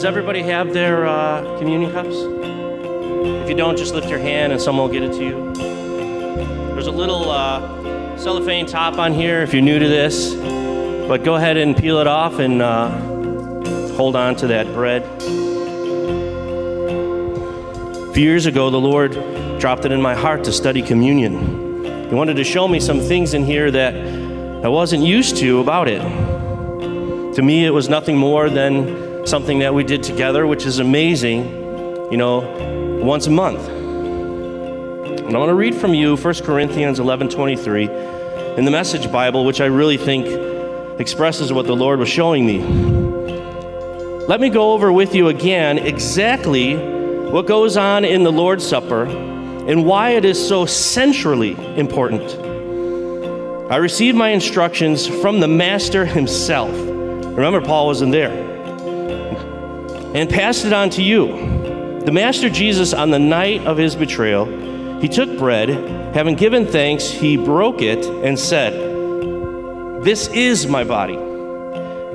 [0.00, 2.16] Does everybody have their uh, communion cups?
[2.16, 5.52] If you don't, just lift your hand and someone will get it to you.
[6.72, 10.32] There's a little uh, cellophane top on here if you're new to this,
[11.06, 12.88] but go ahead and peel it off and uh,
[13.90, 15.02] hold on to that bread.
[18.08, 19.12] A few years ago, the Lord
[19.60, 22.08] dropped it in my heart to study communion.
[22.08, 23.94] He wanted to show me some things in here that
[24.64, 26.00] I wasn't used to about it.
[27.34, 31.44] To me, it was nothing more than something that we did together, which is amazing,
[32.10, 32.40] you know,
[33.02, 33.68] once a month.
[33.68, 37.84] And I want to read from you 1 Corinthians 11 23
[38.56, 40.26] in the Message Bible, which I really think
[41.00, 42.60] expresses what the Lord was showing me.
[44.26, 49.04] Let me go over with you again exactly what goes on in the Lord's Supper
[49.04, 52.22] and why it is so centrally important.
[53.70, 56.70] I received my instructions from the Master himself.
[56.72, 58.49] Remember, Paul wasn't there.
[60.14, 62.00] And passed it on to you.
[62.04, 64.46] The Master Jesus, on the night of his betrayal,
[65.00, 65.68] he took bread,
[66.14, 68.72] having given thanks, he broke it and said,
[70.02, 71.16] This is my body,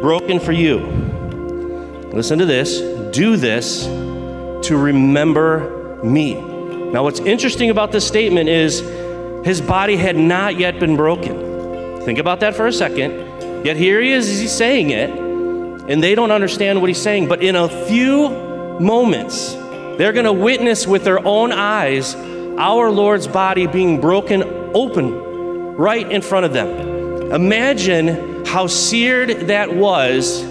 [0.02, 0.80] broken for you.
[2.14, 2.80] Listen to this.
[3.16, 3.86] Do this
[4.68, 6.34] to remember me.
[6.92, 8.80] Now, what's interesting about this statement is
[9.46, 12.02] his body had not yet been broken.
[12.02, 13.66] Think about that for a second.
[13.66, 15.25] Yet here he is, as he's saying it,
[15.88, 17.28] and they don't understand what he's saying.
[17.28, 18.30] But in a few
[18.80, 19.54] moments,
[19.98, 22.16] they're going to witness with their own eyes
[22.58, 25.14] our Lord's body being broken open
[25.76, 27.32] right in front of them.
[27.32, 30.42] Imagine how seared that was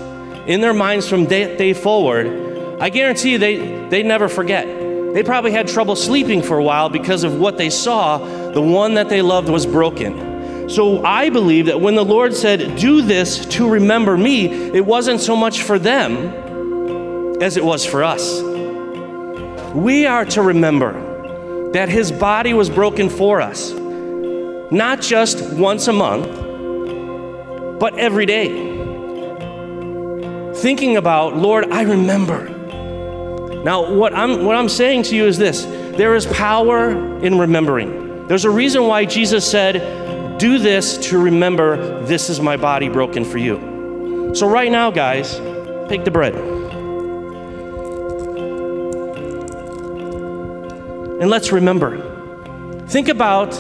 [0.47, 2.45] in their minds from that day forward
[2.81, 4.67] I guarantee you they, they never forget.
[4.67, 8.19] They probably had trouble sleeping for a while because of what they saw.
[8.51, 10.34] The one that they loved was broken.
[10.69, 15.20] So I believe that when the Lord said, Do this to remember me, it wasn't
[15.20, 18.41] so much for them as it was for us.
[19.75, 25.92] We are to remember that His body was broken for us, not just once a
[25.92, 26.29] month,
[27.79, 28.73] but every day.
[30.55, 32.48] Thinking about, Lord, I remember.
[33.64, 35.64] Now, what I'm, what I'm saying to you is this
[35.96, 36.91] there is power
[37.23, 38.27] in remembering.
[38.29, 40.04] There's a reason why Jesus said,
[40.39, 44.33] Do this to remember this is my body broken for you.
[44.34, 45.36] So, right now, guys,
[45.89, 46.34] take the bread.
[51.20, 52.84] And let's remember.
[52.89, 53.55] Think about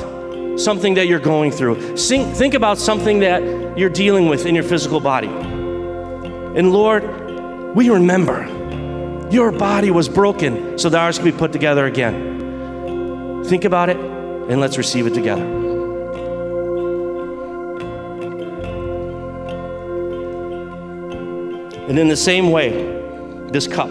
[0.60, 1.96] something that you're going through.
[1.96, 5.28] Think about something that you're dealing with in your physical body.
[5.28, 8.48] And Lord, we remember
[9.30, 13.42] your body was broken so that ours can be put together again.
[13.44, 15.73] Think about it and let's receive it together.
[21.88, 22.70] And in the same way,
[23.50, 23.90] this cup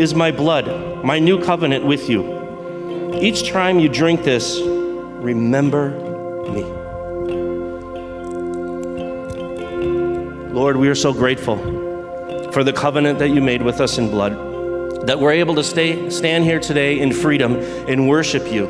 [0.00, 3.14] is my blood, my new covenant with you.
[3.20, 5.90] Each time you drink this, remember
[6.50, 6.64] me.
[10.52, 11.56] Lord, we are so grateful
[12.50, 16.10] for the covenant that you made with us in blood, that we're able to stay,
[16.10, 17.54] stand here today in freedom
[17.88, 18.66] and worship you.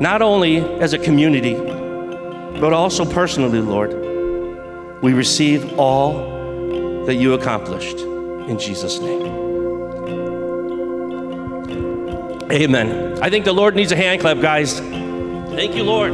[0.00, 4.11] Not only as a community, but also personally, Lord.
[5.02, 9.22] We receive all that you accomplished in Jesus' name.
[12.52, 13.18] Amen.
[13.20, 14.78] I think the Lord needs a hand clap, guys.
[14.78, 16.12] Thank you, Lord.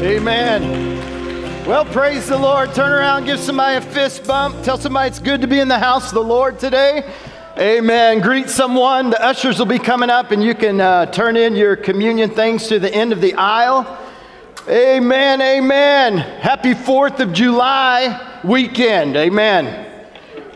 [0.00, 1.66] Amen.
[1.66, 2.72] Well, praise the Lord.
[2.72, 4.62] Turn around, give somebody a fist bump.
[4.62, 7.12] Tell somebody it's good to be in the house of the Lord today.
[7.58, 8.20] Amen.
[8.20, 9.10] Greet someone.
[9.10, 12.68] The ushers will be coming up, and you can uh, turn in your communion things
[12.68, 13.98] to the end of the aisle.
[14.70, 15.42] Amen.
[15.42, 16.18] Amen.
[16.18, 19.16] Happy 4th of July weekend.
[19.16, 20.04] Amen.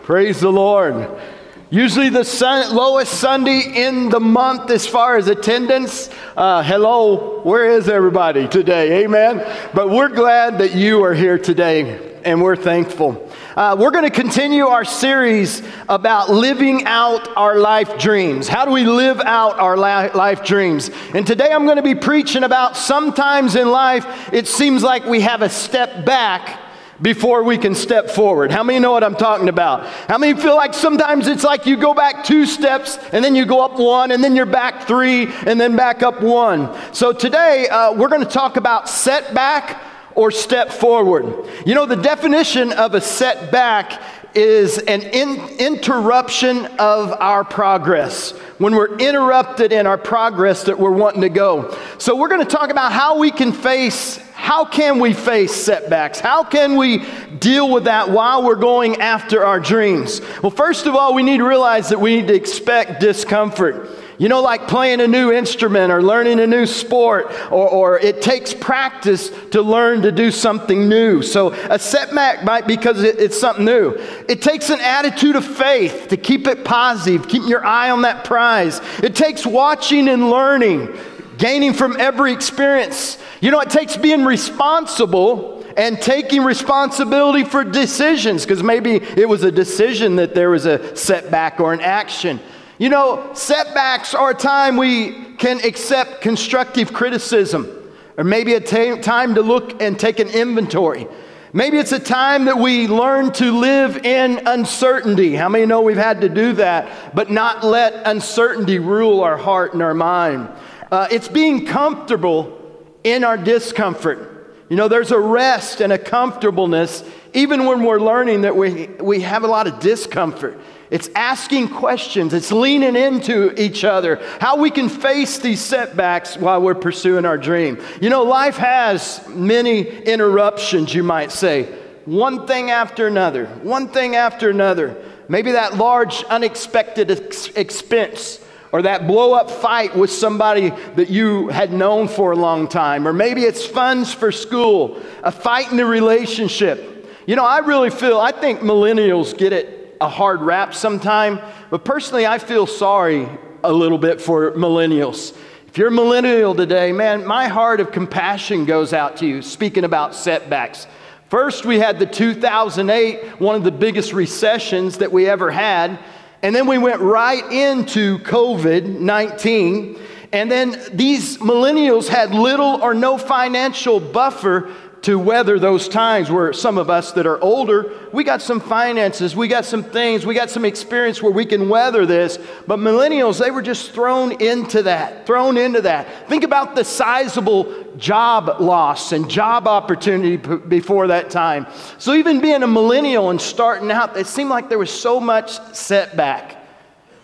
[0.05, 1.21] Praise the Lord.
[1.69, 6.11] Usually the sun, lowest Sunday in the month as far as attendance.
[6.37, 9.03] Uh, hello, where is everybody today?
[9.03, 9.45] Amen.
[9.75, 13.29] But we're glad that you are here today and we're thankful.
[13.56, 18.48] Uh, we're going to continue our series about living out our life dreams.
[18.48, 20.91] How do we live out our life dreams?
[21.15, 25.21] And today I'm going to be preaching about sometimes in life it seems like we
[25.21, 26.62] have a step back
[27.01, 28.51] before we can step forward.
[28.51, 29.86] How many know what I'm talking about?
[30.09, 33.47] How many feel like sometimes it's like you go back two steps and then you
[33.47, 36.77] go up one and then you're back three and then back up one?
[36.92, 41.47] So today uh, we're going to talk about setback or step forward.
[41.66, 44.01] You know, the definition of a setback
[44.34, 48.33] is an in- interruption of our progress.
[48.59, 51.77] When we're interrupted in our progress that we're wanting to go.
[51.99, 56.21] So, we're going to talk about how we can face how can we face setbacks?
[56.21, 57.03] How can we
[57.39, 60.21] deal with that while we're going after our dreams?
[60.43, 63.89] Well, first of all, we need to realize that we need to expect discomfort.
[64.16, 68.22] You know, like playing a new instrument or learning a new sport, or, or, it
[68.22, 71.21] takes practice to learn to do something new.
[71.22, 73.97] So a setback might because it, it's something new.
[74.28, 78.25] It takes an attitude of faith to keep it positive, keeping your eye on that
[78.25, 78.81] prize.
[79.03, 80.97] It takes watching and learning,
[81.37, 83.19] gaining from every experience.
[83.41, 89.43] You know, it takes being responsible and taking responsibility for decisions because maybe it was
[89.43, 92.39] a decision that there was a setback or an action.
[92.78, 97.68] You know, setbacks are a time we can accept constructive criticism,
[98.16, 101.06] or maybe a t- time to look and take an inventory.
[101.53, 105.36] Maybe it's a time that we learn to live in uncertainty.
[105.36, 109.72] How many know we've had to do that, but not let uncertainty rule our heart
[109.72, 110.48] and our mind?
[110.91, 112.60] Uh, it's being comfortable
[113.04, 114.56] in our discomfort.
[114.68, 117.04] You know, there's a rest and a comfortableness,
[117.34, 120.59] even when we're learning that we, we have a lot of discomfort.
[120.91, 126.60] It's asking questions, it's leaning into each other, how we can face these setbacks while
[126.60, 127.78] we're pursuing our dream.
[128.01, 131.65] You know, life has many interruptions, you might say,
[132.04, 134.97] one thing after another, one thing after another.
[135.27, 141.48] Maybe that large, unexpected ex- expense or that blow up fight with somebody that you
[141.48, 145.81] had known for a long time, or maybe it's funds for school, a fight in
[145.81, 147.09] a relationship.
[147.27, 151.41] You know, I really feel, I think millennials get it a hard rap sometime,
[151.71, 153.27] but personally, I feel sorry
[153.62, 155.34] a little bit for millennials.
[155.66, 159.83] If you're a millennial today, man, my heart of compassion goes out to you, speaking
[159.83, 160.86] about setbacks.
[161.30, 165.98] First, we had the 2008, one of the biggest recessions that we ever had.
[166.42, 169.98] And then we went right into COVID 19.
[170.33, 174.71] And then these millennials had little or no financial buffer
[175.04, 179.36] to weather those times where some of us that are older, we got some finances,
[179.36, 182.39] we got some things, we got some experience where we can weather this.
[182.66, 186.27] But millennials, they were just thrown into that, thrown into that.
[186.27, 191.66] Think about the sizable job loss and job opportunity p- before that time.
[191.98, 195.50] So even being a millennial and starting out, it seemed like there was so much
[195.74, 196.57] setback.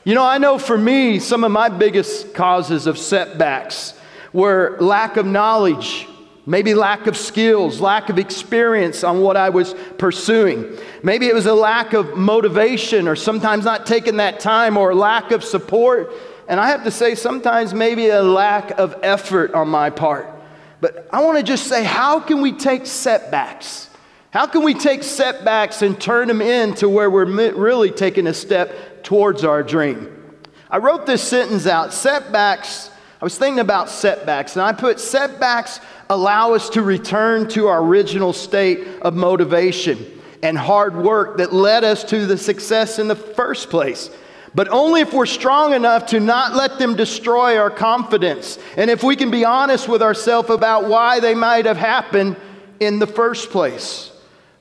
[0.04, 3.94] You know, I know for me, some of my biggest causes of setbacks
[4.34, 6.06] were lack of knowledge
[6.50, 10.76] Maybe lack of skills, lack of experience on what I was pursuing.
[11.00, 15.30] Maybe it was a lack of motivation or sometimes not taking that time or lack
[15.30, 16.12] of support.
[16.48, 20.28] And I have to say, sometimes maybe a lack of effort on my part.
[20.80, 23.88] But I want to just say, how can we take setbacks?
[24.30, 29.04] How can we take setbacks and turn them into where we're really taking a step
[29.04, 30.40] towards our dream?
[30.68, 32.90] I wrote this sentence out setbacks.
[33.22, 35.78] I was thinking about setbacks, and I put setbacks
[36.10, 41.84] allow us to return to our original state of motivation and hard work that led
[41.84, 44.10] us to the success in the first place.
[44.52, 48.58] But only if we're strong enough to not let them destroy our confidence.
[48.76, 52.36] And if we can be honest with ourselves about why they might have happened
[52.80, 54.10] in the first place.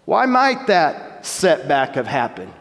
[0.05, 2.53] Why might that setback have happened?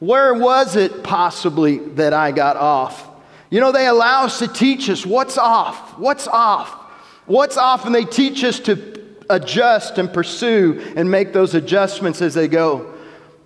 [0.00, 3.08] Where was it possibly that I got off?
[3.48, 6.87] You know, they allow us to teach us what's off, what's off.
[7.28, 8.98] What's often they teach us to
[9.30, 12.94] adjust and pursue and make those adjustments as they go.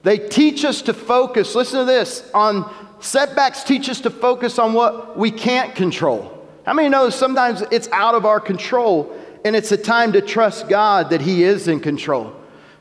[0.03, 4.73] They teach us to focus, listen to this, on setbacks teach us to focus on
[4.73, 6.47] what we can't control.
[6.65, 10.69] How many know sometimes it's out of our control and it's a time to trust
[10.69, 12.35] God that He is in control?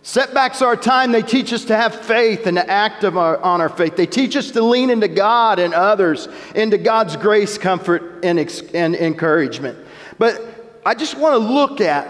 [0.03, 3.61] Setbacks are a time they teach us to have faith and to act our, on
[3.61, 3.95] our faith.
[3.95, 8.39] They teach us to lean into God and others, into God's grace, comfort, and,
[8.73, 9.77] and encouragement.
[10.17, 10.50] But
[10.83, 12.07] I just want to look at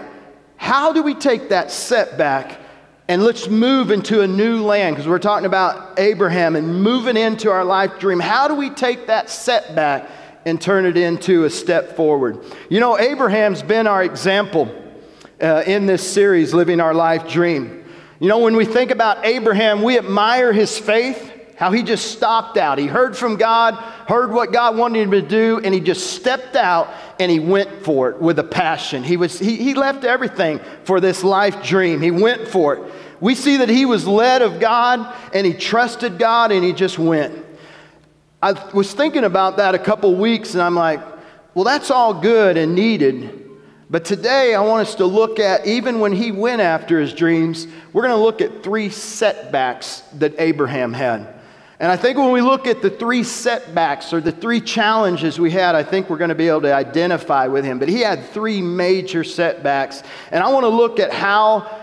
[0.56, 2.58] how do we take that setback
[3.06, 7.50] and let's move into a new land because we're talking about Abraham and moving into
[7.50, 8.18] our life dream.
[8.18, 10.08] How do we take that setback
[10.46, 12.38] and turn it into a step forward?
[12.70, 14.74] You know, Abraham's been our example
[15.42, 17.84] uh, in this series, Living Our Life Dream.
[18.20, 22.56] You know, when we think about Abraham, we admire his faith how he just stopped
[22.56, 22.78] out.
[22.78, 23.74] He heard from God,
[24.08, 26.88] heard what God wanted him to do, and he just stepped out
[27.22, 29.02] and he went for it with a passion.
[29.02, 32.00] He, was, he, he left everything for this life dream.
[32.00, 32.92] He went for it.
[33.20, 36.98] We see that he was led of God and he trusted God and he just
[36.98, 37.46] went.
[38.42, 41.00] I was thinking about that a couple weeks and I'm like,
[41.54, 43.48] well, that's all good and needed.
[43.88, 47.66] But today, I want us to look at, even when he went after his dreams,
[47.92, 51.41] we're going to look at three setbacks that Abraham had.
[51.82, 55.50] And I think when we look at the three setbacks or the three challenges we
[55.50, 57.80] had, I think we're going to be able to identify with him.
[57.80, 60.04] But he had three major setbacks.
[60.30, 61.80] And I want to look at how,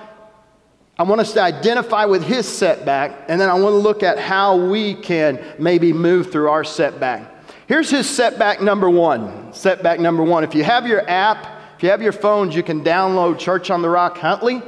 [0.97, 4.17] I want us to identify with his setback, and then I want to look at
[4.17, 7.29] how we can maybe move through our setback.
[7.67, 9.51] Here's his setback number one.
[9.51, 10.45] Setback number one.
[10.45, 13.81] If you have your app, if you have your phones, you can download Church on
[13.81, 14.61] the Rock Huntley.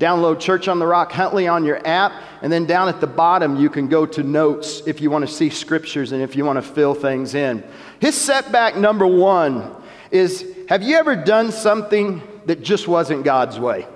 [0.00, 3.56] Download Church on the Rock Huntley on your app, and then down at the bottom,
[3.56, 6.58] you can go to notes if you want to see scriptures and if you want
[6.58, 7.64] to fill things in.
[8.00, 9.74] His setback number one
[10.10, 13.86] is Have you ever done something that just wasn't God's way?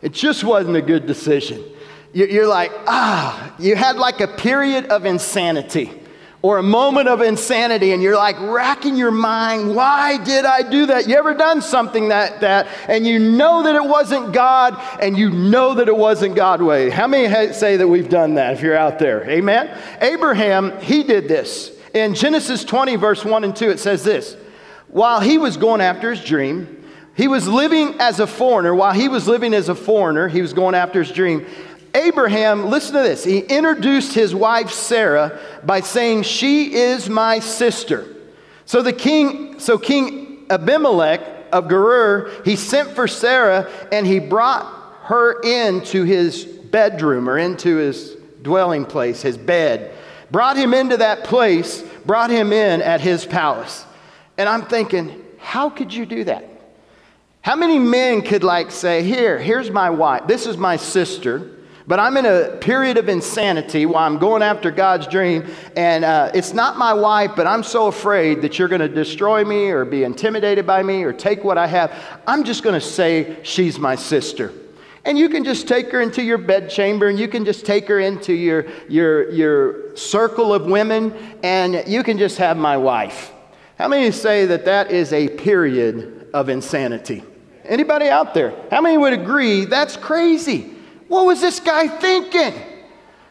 [0.00, 1.62] It just wasn't a good decision.
[2.14, 5.90] You're like, ah, you had like a period of insanity
[6.46, 10.86] or a moment of insanity and you're like racking your mind why did i do
[10.86, 11.08] that?
[11.08, 15.28] You ever done something that that and you know that it wasn't god and you
[15.28, 16.88] know that it wasn't god way?
[16.88, 19.28] How many say that we've done that if you're out there?
[19.28, 19.76] Amen?
[20.00, 21.72] Abraham he did this.
[21.92, 24.36] In genesis 20 verse 1 and 2 it says this
[24.86, 26.84] while he was going after his dream
[27.16, 28.74] he was living as a foreigner.
[28.74, 31.44] While he was living as a foreigner he was going after his dream
[31.96, 38.14] Abraham, listen to this, he introduced his wife Sarah by saying, She is my sister.
[38.66, 41.22] So the king, so King Abimelech
[41.52, 44.66] of Gerar, he sent for Sarah and he brought
[45.04, 49.94] her into his bedroom or into his dwelling place, his bed.
[50.30, 53.86] Brought him into that place, brought him in at his palace.
[54.36, 56.44] And I'm thinking, how could you do that?
[57.40, 61.55] How many men could like say, Here, here's my wife, this is my sister.
[61.88, 66.32] But I'm in a period of insanity while I'm going after God's dream, and uh,
[66.34, 69.84] it's not my wife, but I'm so afraid that you're going to destroy me or
[69.84, 71.92] be intimidated by me or take what I have.
[72.26, 74.52] I'm just going to say she's my sister.
[75.04, 78.00] And you can just take her into your bedchamber and you can just take her
[78.00, 81.14] into your, your, your circle of women
[81.44, 83.30] and you can just have my wife.
[83.78, 87.22] How many say that that is a period of insanity?
[87.64, 88.52] Anybody out there?
[88.72, 90.75] How many would agree that's crazy?
[91.08, 92.54] What was this guy thinking?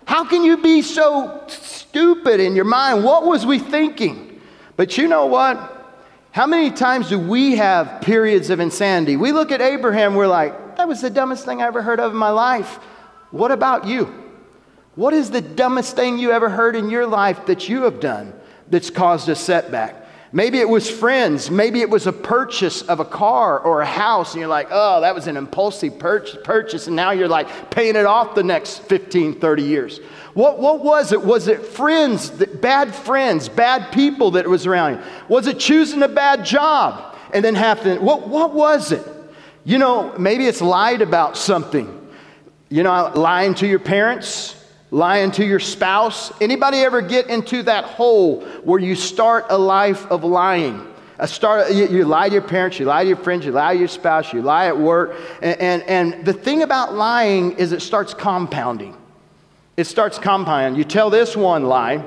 [0.05, 3.03] How can you be so stupid in your mind?
[3.03, 4.41] What was we thinking?
[4.77, 5.72] But you know what?
[6.32, 9.15] How many times do we have periods of insanity?
[9.15, 12.12] We look at Abraham, we're like, that was the dumbest thing I ever heard of
[12.12, 12.75] in my life.
[13.32, 14.13] What about you?
[14.96, 18.34] What is the dumbest thing you ever heard in your life that you have done
[18.70, 20.05] that's caused a setback?
[20.36, 21.50] Maybe it was friends.
[21.50, 25.00] Maybe it was a purchase of a car or a house, and you're like, oh,
[25.00, 29.39] that was an impulsive purchase, and now you're like paying it off the next 15,
[29.39, 30.00] 30 years.
[30.34, 31.24] What, what was it?
[31.24, 35.04] Was it friends, bad friends, bad people that was around you?
[35.30, 39.08] Was it choosing a bad job and then having, what, what was it?
[39.63, 42.12] You know, maybe it's lied about something.
[42.68, 44.55] You know, lying to your parents,
[44.96, 46.32] lying to your spouse?
[46.40, 50.88] Anybody ever get into that hole where you start a life of lying?
[51.25, 53.80] Start, you, you, lie to your parents you lie to your friends you lie to
[53.80, 57.82] your spouse you lie at work and, and, and the thing about lying is it
[57.82, 58.96] starts compounding.
[59.78, 60.78] It starts compounding.
[60.78, 62.04] You tell this one lie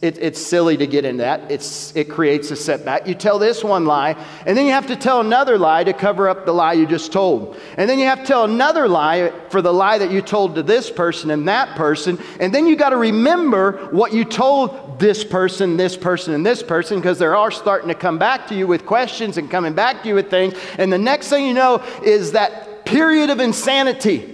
[0.00, 1.50] it, it's silly to get in that.
[1.50, 3.08] It's, it creates a setback.
[3.08, 4.12] You tell this one lie,
[4.46, 7.10] and then you have to tell another lie to cover up the lie you just
[7.10, 7.56] told.
[7.76, 10.62] And then you have to tell another lie for the lie that you told to
[10.62, 12.20] this person and that person.
[12.38, 16.62] And then you got to remember what you told this person, this person, and this
[16.62, 20.02] person, because they're all starting to come back to you with questions and coming back
[20.02, 20.54] to you with things.
[20.78, 24.31] And the next thing you know is that period of insanity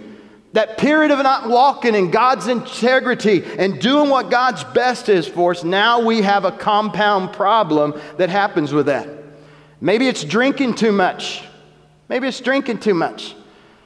[0.53, 5.51] that period of not walking in God's integrity and doing what God's best is for
[5.51, 9.09] us, now we have a compound problem that happens with that.
[9.81, 11.45] Maybe it's drinking too much.
[12.09, 13.35] Maybe it's drinking too much.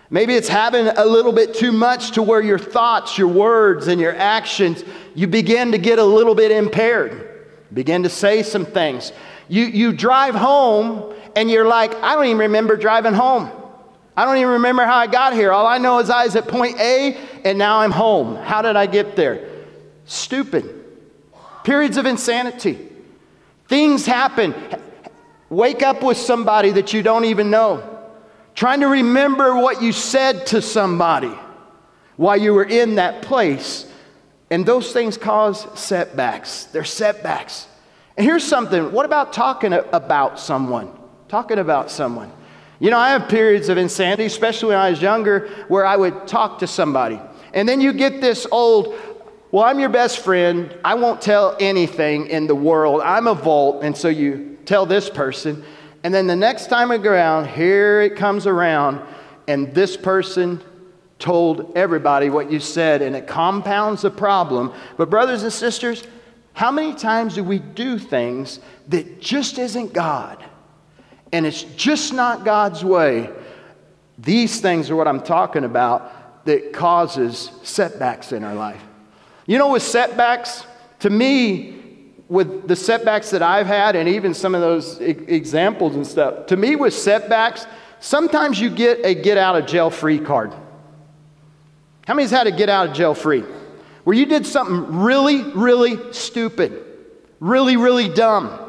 [0.09, 4.01] Maybe it's having a little bit too much to where your thoughts, your words, and
[4.01, 7.49] your actions, you begin to get a little bit impaired.
[7.73, 9.13] Begin to say some things.
[9.49, 13.51] You, you drive home and you're like, I don't even remember driving home.
[14.17, 15.53] I don't even remember how I got here.
[15.53, 18.37] All I know is I was at point A and now I'm home.
[18.37, 19.49] How did I get there?
[20.05, 20.85] Stupid.
[21.65, 22.79] Periods of insanity.
[23.69, 24.55] Things happen.
[25.49, 27.89] Wake up with somebody that you don't even know.
[28.55, 31.33] Trying to remember what you said to somebody
[32.17, 33.91] while you were in that place.
[34.51, 36.65] And those things cause setbacks.
[36.65, 37.67] They're setbacks.
[38.17, 40.93] And here's something what about talking about someone?
[41.29, 42.31] Talking about someone.
[42.83, 46.27] You know, I have periods of insanity, especially when I was younger, where I would
[46.27, 47.21] talk to somebody.
[47.55, 48.99] And then you get this old,
[49.53, 50.77] well, I'm your best friend.
[50.85, 53.01] I won't tell anything in the world.
[53.05, 53.85] I'm a vault.
[53.85, 55.63] And so you tell this person.
[56.03, 59.01] And then the next time around, here it comes around,
[59.47, 60.61] and this person
[61.21, 64.73] told everybody what you said, and it compounds the problem.
[64.97, 66.03] But, brothers and sisters,
[66.53, 68.59] how many times do we do things
[68.89, 70.45] that just isn't God?
[71.33, 73.31] And it's just not God's way.
[74.19, 78.83] These things are what I'm talking about that causes setbacks in our life.
[79.47, 80.67] You know, with setbacks,
[81.01, 81.81] to me,
[82.29, 86.47] with the setbacks that I've had, and even some of those e- examples and stuff,
[86.47, 87.67] to me, with setbacks,
[88.01, 90.53] sometimes you get a get out of jail free card.
[92.07, 93.45] How many's had a get out of jail free?
[94.05, 96.85] Where you did something really, really stupid,
[97.41, 98.62] really, really dumb,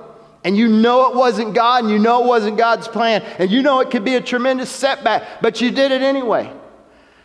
[0.44, 3.62] and you know it wasn't God, and you know it wasn't God's plan, and you
[3.62, 6.52] know it could be a tremendous setback, but you did it anyway.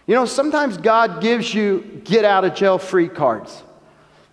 [0.06, 3.62] You know, sometimes God gives you get out of jail free cards.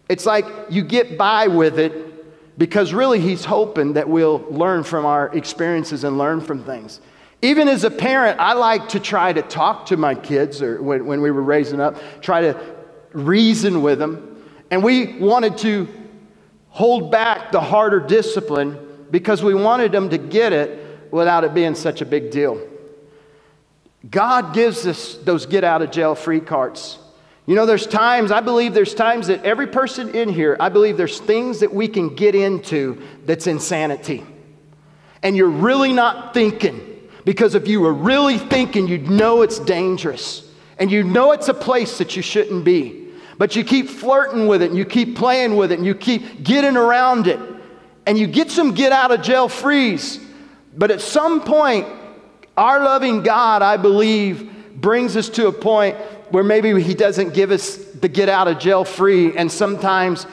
[0.08, 5.06] It's like you get by with it because really He's hoping that we'll learn from
[5.06, 7.02] our experiences and learn from things.
[7.42, 11.06] Even as a parent, I like to try to talk to my kids, or when,
[11.06, 12.76] when we were raising up, try to
[13.12, 14.44] reason with them.
[14.72, 15.88] And we wanted to
[16.76, 18.78] hold back the harder discipline
[19.10, 22.62] because we wanted them to get it without it being such a big deal.
[24.10, 27.00] God gives us those get out of jail free cards.
[27.46, 30.98] You know, there's times, I believe there's times that every person in here, I believe
[30.98, 34.26] there's things that we can get into that's insanity.
[35.24, 36.92] And you're really not thinking.
[37.24, 40.52] Because if you were really thinking, you'd know it's dangerous.
[40.78, 43.05] And you know it's a place that you shouldn't be.
[43.38, 46.44] But you keep flirting with it and you keep playing with it and you keep
[46.44, 47.40] getting around it.
[48.06, 50.20] And you get some get out of jail freeze.
[50.78, 51.88] But at some point,
[52.58, 55.98] our loving God, I believe, brings us to a point
[56.30, 60.28] where maybe He doesn't give us the get out of jail free, and sometimes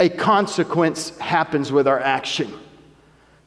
[0.00, 2.52] a consequence happens with our action.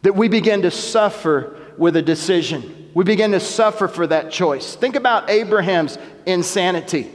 [0.04, 2.90] That we begin to suffer with a decision.
[2.94, 4.76] We begin to suffer for that choice.
[4.76, 7.10] Think about Abraham's insanity.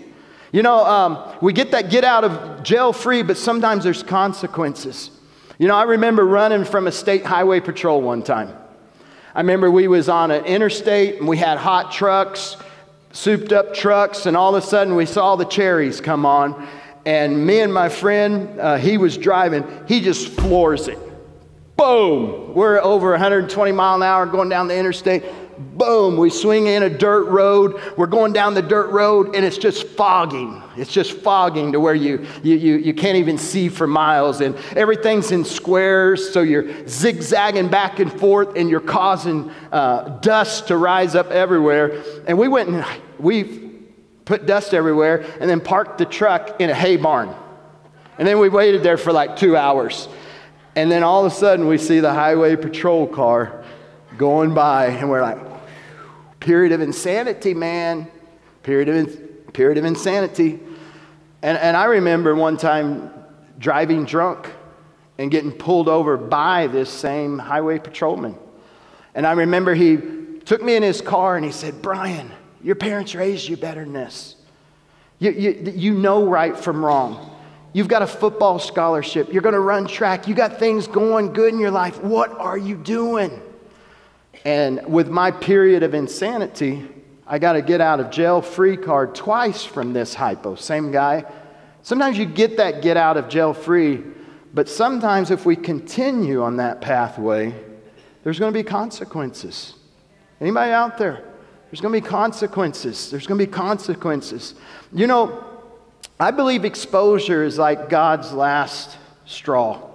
[0.56, 5.10] You know, um, we get that get out of jail free, but sometimes there's consequences.
[5.58, 8.56] You know, I remember running from a state highway patrol one time.
[9.34, 12.56] I remember we was on an interstate and we had hot trucks,
[13.12, 16.66] souped up trucks, and all of a sudden we saw the cherries come on.
[17.04, 20.98] And me and my friend, uh, he was driving, he just floors it.
[21.76, 22.54] Boom!
[22.54, 25.22] We're over 120 mile an hour going down the interstate.
[25.58, 26.16] Boom!
[26.18, 27.80] We swing in a dirt road.
[27.96, 30.62] We're going down the dirt road and it's just fogging.
[30.76, 34.40] It's just fogging to where you, you, you, you can't even see for miles.
[34.42, 40.68] And everything's in squares, so you're zigzagging back and forth and you're causing uh, dust
[40.68, 42.02] to rise up everywhere.
[42.26, 42.84] And we went and
[43.18, 43.70] we
[44.26, 47.34] put dust everywhere and then parked the truck in a hay barn.
[48.18, 50.08] And then we waited there for like two hours.
[50.74, 53.64] And then all of a sudden, we see the highway patrol car
[54.16, 55.38] going by, and we're like,
[56.40, 58.08] period of insanity, man.
[58.62, 60.58] Period of, period of insanity.
[61.42, 63.10] And, and I remember one time
[63.58, 64.50] driving drunk
[65.18, 68.36] and getting pulled over by this same highway patrolman.
[69.14, 69.96] And I remember he
[70.44, 72.30] took me in his car and he said, Brian,
[72.62, 74.36] your parents raised you better than this.
[75.18, 77.32] You, you, you know right from wrong.
[77.72, 79.32] You've got a football scholarship.
[79.32, 80.28] You're going to run track.
[80.28, 82.02] You got things going good in your life.
[82.02, 83.40] What are you doing?
[84.46, 86.86] And with my period of insanity,
[87.26, 90.54] I got to get out of jail free card twice from this hypo.
[90.54, 91.24] Same guy.
[91.82, 94.04] Sometimes you get that get out of jail free,
[94.54, 97.52] but sometimes if we continue on that pathway,
[98.22, 99.74] there's going to be consequences.
[100.40, 101.24] Anybody out there?
[101.68, 103.10] There's going to be consequences.
[103.10, 104.54] There's going to be consequences.
[104.92, 105.44] You know,
[106.20, 109.90] I believe exposure is like God's last straw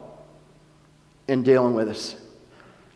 [1.30, 2.21] in dealing with us.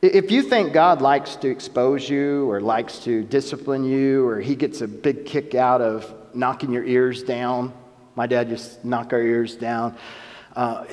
[0.06, 4.56] If you think God likes to expose you or likes to discipline you or he
[4.56, 7.74] gets a big kick out of knocking your ears down,
[8.16, 9.98] my dad just knocked our ears down.
[10.56, 10.86] Uh,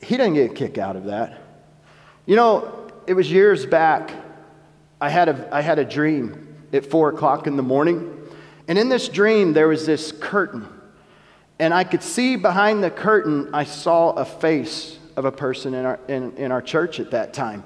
[0.00, 1.42] he doesn't get a kick out of that.
[2.24, 4.12] You know, it was years back.
[5.00, 8.18] I had a, I had a dream at four o'clock in the morning.
[8.66, 10.66] And in this dream, there was this curtain
[11.62, 15.84] and I could see behind the curtain, I saw a face of a person in
[15.84, 17.62] our, in, in our church at that time.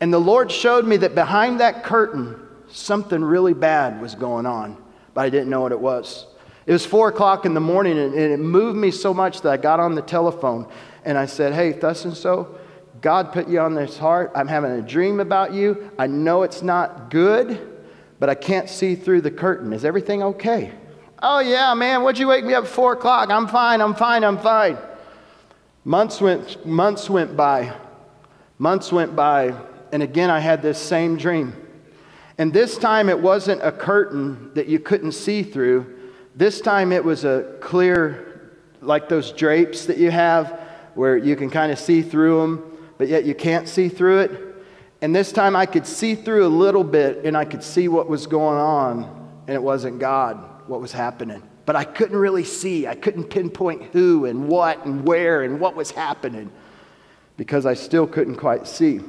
[0.00, 4.76] And the Lord showed me that behind that curtain, something really bad was going on,
[5.14, 6.26] but I didn't know what it was.
[6.66, 9.56] It was four o'clock in the morning, and it moved me so much that I
[9.56, 10.66] got on the telephone
[11.04, 12.58] and I said, Hey, thus and so,
[13.00, 14.32] God put you on this heart.
[14.34, 15.90] I'm having a dream about you.
[15.98, 17.82] I know it's not good,
[18.18, 19.72] but I can't see through the curtain.
[19.74, 20.72] Is everything okay?
[21.22, 23.30] Oh, yeah, man, what'd you wake me up at four o'clock?
[23.30, 24.78] I'm fine, I'm fine, I'm fine.
[25.84, 27.74] Months went, months went by.
[28.58, 29.54] Months went by,
[29.94, 31.54] and again I had this same dream.
[32.36, 35.86] And this time it wasn't a curtain that you couldn't see through,
[36.34, 40.60] This time it was a clear, like those drapes that you have
[40.94, 44.66] where you can kind of see through them, but yet you can't see through it.
[45.00, 48.08] And this time I could see through a little bit and I could see what
[48.08, 49.04] was going on,
[49.46, 51.40] and it wasn't God, what was happening.
[51.66, 52.88] But I couldn't really see.
[52.88, 56.50] I couldn't pinpoint who and what and where and what was happening
[57.36, 59.00] because I still couldn't quite see.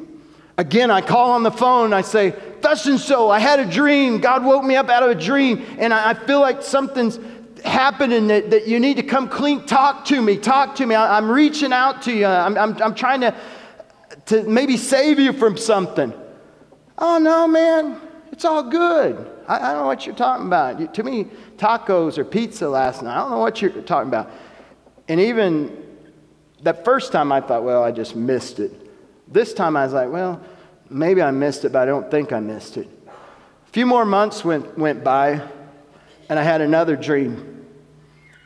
[0.58, 1.94] Again, I call on the phone.
[1.94, 4.20] I say, Thus and so, I had a dream.
[4.20, 7.20] God woke me up out of a dream, and I, I feel like something's
[7.64, 9.66] happening that, that you need to come clean.
[9.66, 10.38] Talk to me.
[10.38, 10.96] Talk to me.
[10.96, 12.26] I, am reaching out to you.
[12.26, 13.36] I'm, I'm, I'm trying to,
[14.28, 16.14] to maybe save you from something.
[16.98, 18.00] Oh, no, man.
[18.32, 19.30] It's all good.
[19.48, 20.80] I, I don't know what you're talking about.
[20.80, 21.26] You, to me,
[21.58, 23.16] tacos or pizza last night.
[23.16, 24.32] I don't know what you're talking about.
[25.08, 25.86] And even
[26.64, 28.85] that first time I thought, well, I just missed it.
[29.28, 30.42] This time I was like, well,
[30.90, 32.88] maybe I missed it, but I don't think I missed it.
[33.08, 35.42] A few more months went, went by,
[36.30, 37.66] and I had another dream.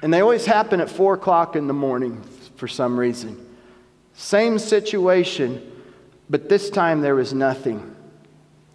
[0.02, 2.22] And they always happen at 4 o'clock in the morning
[2.56, 3.46] for some reason.
[4.14, 5.72] Same situation,
[6.30, 7.96] but this time there was nothing.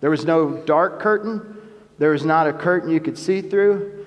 [0.00, 1.56] There was no dark curtain,
[1.98, 4.06] there was not a curtain you could see through,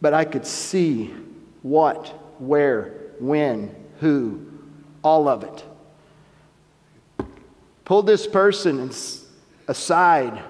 [0.00, 1.14] but I could see
[1.62, 2.06] what,
[2.38, 4.46] where, when, who,
[5.02, 5.64] all of it
[7.88, 8.90] pulled this person
[9.66, 10.42] aside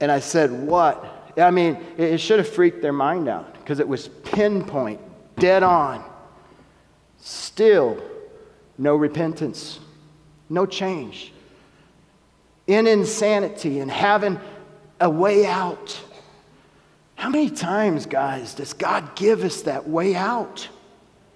[0.00, 1.32] and I said, What?
[1.36, 5.00] I mean, it should have freaked their mind out because it was pinpoint,
[5.36, 6.04] dead on.
[7.18, 8.02] Still,
[8.76, 9.78] no repentance,
[10.50, 11.32] no change.
[12.66, 14.38] In insanity and having
[15.00, 16.00] a way out.
[17.14, 20.68] How many times, guys, does God give us that way out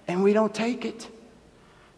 [0.07, 1.07] and we don't take it?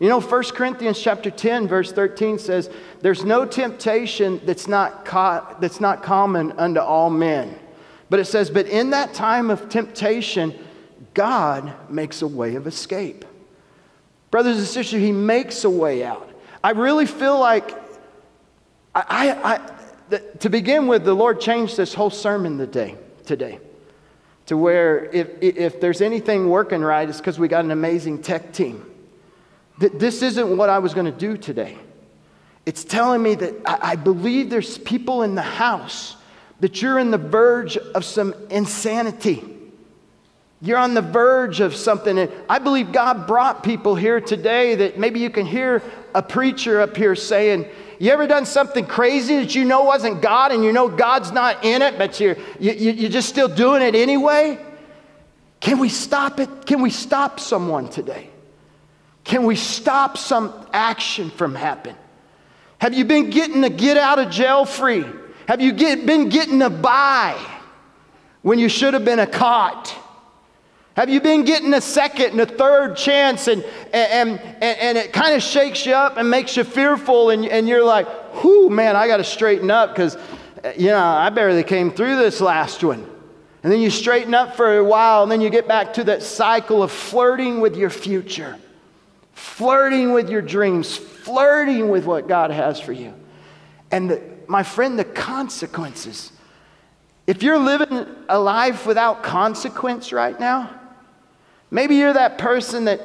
[0.02, 5.46] You know, 1 Corinthians chapter 10, verse 13 says, There's no temptation that's not, co-
[5.60, 7.54] that's not common unto all men.
[8.10, 10.56] But it says, But in that time of temptation,
[11.14, 13.26] God makes a way of escape.
[14.32, 16.28] Brothers and sisters, He makes a way out.
[16.64, 17.70] I really feel like,
[18.96, 19.72] I, I, I
[20.10, 22.98] the, to begin with, the Lord changed this whole sermon today.
[23.28, 23.60] today
[24.48, 28.52] to where if, if there's anything working right, it's because we got an amazing tech
[28.52, 28.91] team.
[29.90, 31.78] This isn't what I was going to do today.
[32.66, 36.16] It's telling me that I believe there's people in the house
[36.60, 39.44] that you're in the verge of some insanity.
[40.62, 42.20] You're on the verge of something.
[42.20, 45.82] And I believe God brought people here today that maybe you can hear
[46.14, 47.66] a preacher up here saying,
[47.98, 51.66] You ever done something crazy that you know wasn't God and you know God's not
[51.66, 54.64] in it, but you're, you, you're just still doing it anyway?
[55.60, 56.68] Can we stop it?
[56.68, 58.31] Can we stop someone today?
[59.24, 61.98] Can we stop some action from happening?
[62.80, 65.06] Have you been getting a get out of jail free?
[65.48, 67.40] Have you get, been getting a buy
[68.42, 69.96] when you should have been a caught?
[70.96, 75.14] Have you been getting a second and a third chance and, and, and, and it
[75.14, 78.08] kind of shakes you up and makes you fearful and, and you're like,
[78.44, 80.18] whoo, man, I got to straighten up because,
[80.76, 83.08] you know, I barely came through this last one.
[83.64, 86.24] And then you straighten up for a while and then you get back to that
[86.24, 88.58] cycle of flirting with your future
[89.34, 93.14] flirting with your dreams, flirting with what God has for you.
[93.92, 96.32] And the, my friend, the consequences.
[97.28, 100.70] If you're living a life without consequence right now,
[101.70, 103.00] maybe you're that person that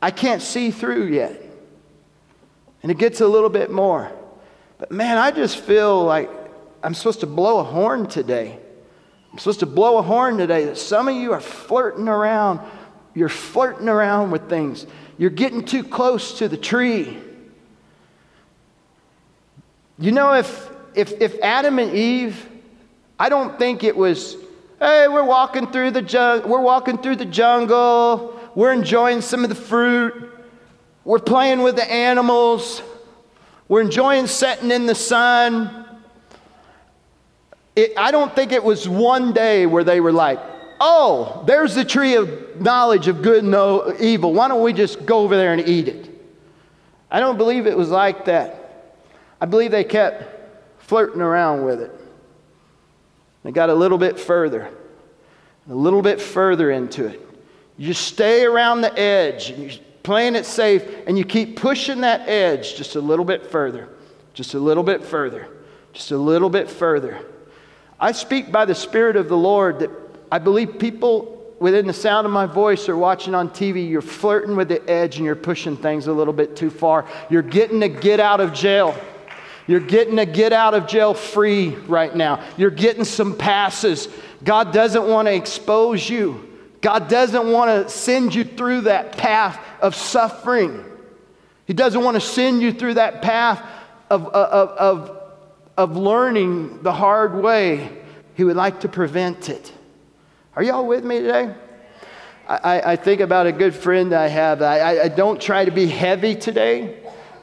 [0.00, 1.42] I can't see through yet.
[2.82, 4.12] And it gets a little bit more.
[4.78, 6.30] But man, I just feel like
[6.82, 8.58] I'm supposed to blow a horn today.
[9.32, 12.60] I'm supposed to blow a horn today that some of you are flirting around.
[13.14, 14.86] You're flirting around with things.
[15.18, 17.18] You're getting too close to the tree.
[19.98, 22.48] You know, if, if, if Adam and Eve,
[23.18, 24.36] I don't think it was,
[24.78, 29.48] hey, we're walking through the jung- we're walking through the jungle, we're enjoying some of
[29.48, 30.12] the fruit,
[31.04, 32.82] we're playing with the animals,
[33.68, 35.84] we're enjoying sitting in the sun.
[37.74, 40.40] It, I don't think it was one day where they were like,
[40.80, 44.32] oh, there's the tree of knowledge of good and no, evil.
[44.32, 46.10] Why don't we just go over there and eat it?
[47.10, 48.94] I don't believe it was like that.
[49.40, 51.92] I believe they kept flirting around with it.
[53.42, 54.68] They got a little bit further,
[55.70, 57.20] a little bit further into it.
[57.76, 62.28] You stay around the edge and you're playing it safe and you keep pushing that
[62.28, 63.88] edge just a little bit further,
[64.34, 65.48] just a little bit further,
[65.92, 67.24] just a little bit further.
[67.98, 72.26] I speak by the Spirit of the Lord that I believe people within the sound
[72.26, 73.88] of my voice are watching on TV.
[73.88, 77.06] You're flirting with the edge and you're pushing things a little bit too far.
[77.30, 78.96] You're getting to get out of jail.
[79.66, 82.44] You're getting to get out of jail free right now.
[82.56, 84.08] You're getting some passes.
[84.44, 86.42] God doesn't want to expose you.
[86.80, 90.84] God doesn't want to send you through that path of suffering.
[91.66, 93.64] He doesn't want to send you through that path
[94.08, 95.22] of, of, of,
[95.76, 98.02] of learning the hard way.
[98.34, 99.72] He would like to prevent it.
[100.56, 101.54] Are y'all with me today?
[102.48, 104.62] I, I think about a good friend I have.
[104.62, 106.96] I, I don't try to be heavy today,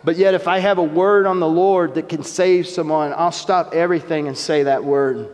[0.04, 3.32] but yet if I have a word on the Lord that can save someone, I'll
[3.32, 5.30] stop everything and say that word.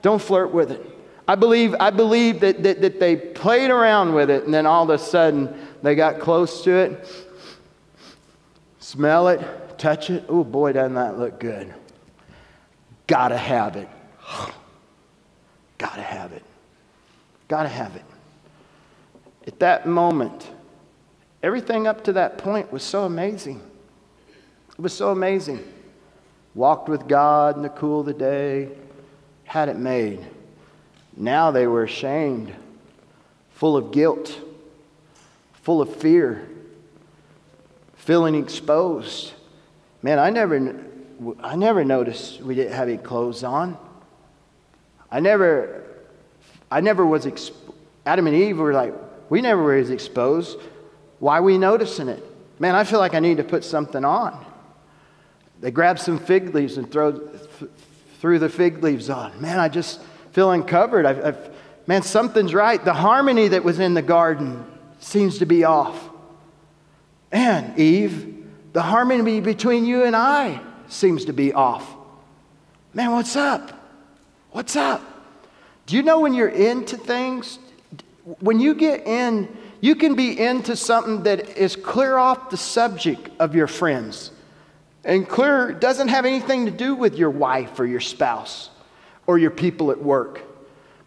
[0.00, 0.88] Don't flirt with it.
[1.28, 4.84] I believe, I believe that, that, that they played around with it and then all
[4.84, 7.26] of a sudden they got close to it.
[8.78, 10.24] Smell it, touch it.
[10.28, 11.74] Oh boy, doesn't that look good.
[13.06, 13.88] Gotta have it.
[15.78, 16.42] Gotta have it.
[17.52, 18.04] Gotta have it.
[19.46, 20.50] At that moment,
[21.42, 23.60] everything up to that point was so amazing.
[24.70, 25.62] It was so amazing.
[26.54, 28.70] Walked with God in the cool of the day,
[29.44, 30.24] had it made.
[31.14, 32.54] Now they were ashamed,
[33.50, 34.40] full of guilt,
[35.52, 36.48] full of fear,
[37.96, 39.34] feeling exposed.
[40.00, 40.82] Man, I never,
[41.40, 43.76] I never noticed we didn't have any clothes on.
[45.10, 45.81] I never,
[46.72, 47.52] I never was, exp-
[48.06, 48.94] Adam and Eve were like,
[49.28, 50.58] we never were exposed.
[51.18, 52.24] Why are we noticing it?
[52.58, 54.42] Man, I feel like I need to put something on.
[55.60, 57.70] They grabbed some fig leaves and throw, th-
[58.20, 59.38] threw the fig leaves on.
[59.38, 60.00] Man, I just
[60.32, 61.04] feel uncovered.
[61.04, 61.50] I've, I've,
[61.86, 62.82] man, something's right.
[62.82, 64.64] The harmony that was in the garden
[64.98, 66.08] seems to be off.
[67.30, 71.86] And Eve, the harmony between you and I seems to be off.
[72.94, 73.72] Man, what's up?
[74.52, 75.11] What's up?
[75.86, 77.58] Do you know when you're into things,
[78.40, 83.28] when you get in, you can be into something that is clear off the subject
[83.40, 84.30] of your friends
[85.04, 88.70] and clear doesn't have anything to do with your wife or your spouse
[89.26, 90.42] or your people at work.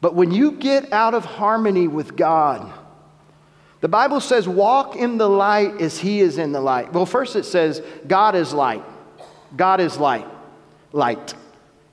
[0.01, 2.71] But when you get out of harmony with God,
[3.81, 6.91] the Bible says, walk in the light as He is in the light.
[6.91, 8.83] Well, first it says, God is light.
[9.55, 10.27] God is light.
[10.91, 11.33] Light.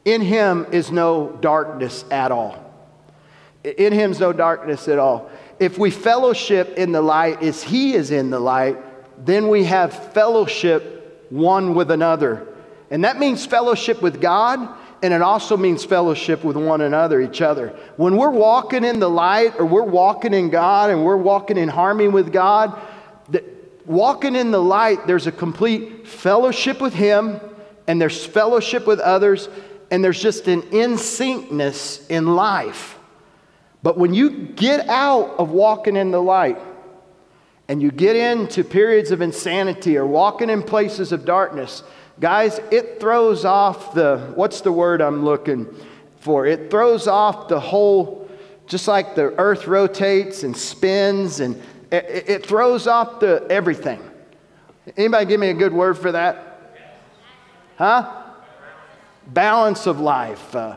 [0.04, 2.71] In Him is no darkness at all.
[3.64, 5.30] In Him is no darkness at all.
[5.58, 8.76] If we fellowship in the light as He is in the light,
[9.24, 12.46] then we have fellowship one with another.
[12.90, 14.68] And that means fellowship with God
[15.02, 17.76] and it also means fellowship with one another, each other.
[17.96, 21.68] When we're walking in the light or we're walking in God and we're walking in
[21.68, 22.80] harmony with God,
[23.28, 23.42] the,
[23.84, 27.40] walking in the light, there's a complete fellowship with Him
[27.88, 29.48] and there's fellowship with others
[29.90, 32.96] and there's just an in syncness in life.
[33.82, 36.58] But when you get out of walking in the light,
[37.68, 41.82] and you get into periods of insanity or walking in places of darkness,
[42.20, 45.66] Guys, it throws off the, what's the word I'm looking
[46.20, 46.46] for?
[46.46, 48.30] It throws off the whole,
[48.66, 54.00] just like the earth rotates and spins, and it, it throws off the everything.
[54.96, 56.76] Anybody give me a good word for that?
[57.76, 58.24] Huh?
[59.26, 60.76] Balance of life, uh,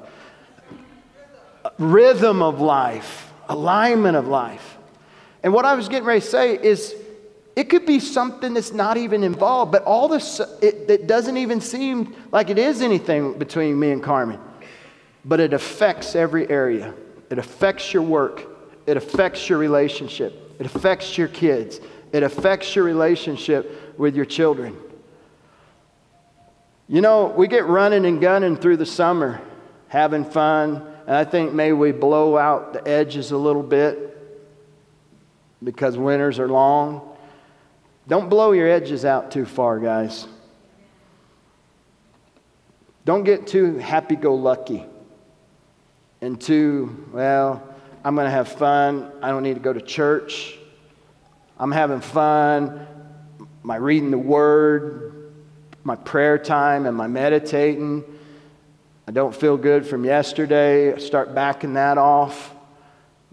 [1.78, 4.78] rhythm of life, alignment of life.
[5.44, 6.96] And what I was getting ready to say is
[7.56, 11.62] it could be something that's not even involved, but all this, it, it doesn't even
[11.62, 14.40] seem like it is anything between me and Carmen.
[15.24, 16.94] But it affects every area.
[17.30, 18.46] It affects your work.
[18.86, 20.56] It affects your relationship.
[20.60, 21.80] It affects your kids.
[22.12, 24.78] It affects your relationship with your children.
[26.88, 29.42] You know, we get running and gunning through the summer,
[29.88, 34.12] having fun, and I think maybe we blow out the edges a little bit
[35.63, 37.15] because winters are long.
[38.08, 40.28] Don't blow your edges out too far, guys.
[43.04, 44.84] Don't get too happy go lucky
[46.22, 47.62] and too, well,
[48.04, 49.12] I'm going to have fun.
[49.22, 50.58] I don't need to go to church.
[51.58, 52.88] I'm having fun.
[53.62, 55.34] My reading the word,
[55.84, 58.04] my prayer time, and my meditating.
[59.08, 60.98] I don't feel good from yesterday.
[61.00, 62.56] Start backing that off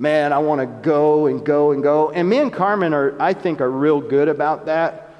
[0.03, 2.11] man, I want to go and go and go.
[2.11, 5.15] And me and Carmen are, I think, are real good about that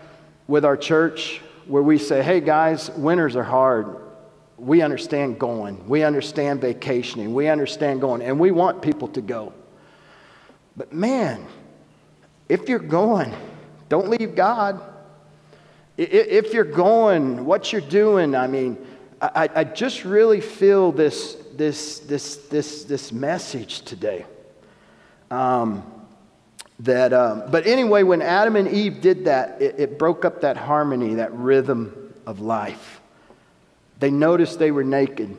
[0.49, 3.97] with our church, where we say, hey guys, winters are hard.
[4.59, 5.89] We understand going.
[5.89, 7.33] We understand vacationing.
[7.33, 8.23] We understand going.
[8.23, 9.53] And we want people to go.
[10.77, 11.47] But man,
[12.49, 13.33] if you're going,
[13.89, 14.81] don't leave God.
[15.97, 18.79] If you're going, what you're doing, I mean,
[19.23, 24.27] I, I just really feel this, this, this, this, this message today.
[25.31, 25.85] Um,
[26.81, 30.57] that, um, but anyway, when Adam and Eve did that, it, it broke up that
[30.57, 33.01] harmony, that rhythm of life.
[34.01, 35.39] They noticed they were naked.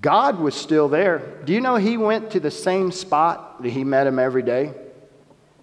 [0.00, 1.40] God was still there.
[1.44, 4.72] Do you know he went to the same spot that he met him every day?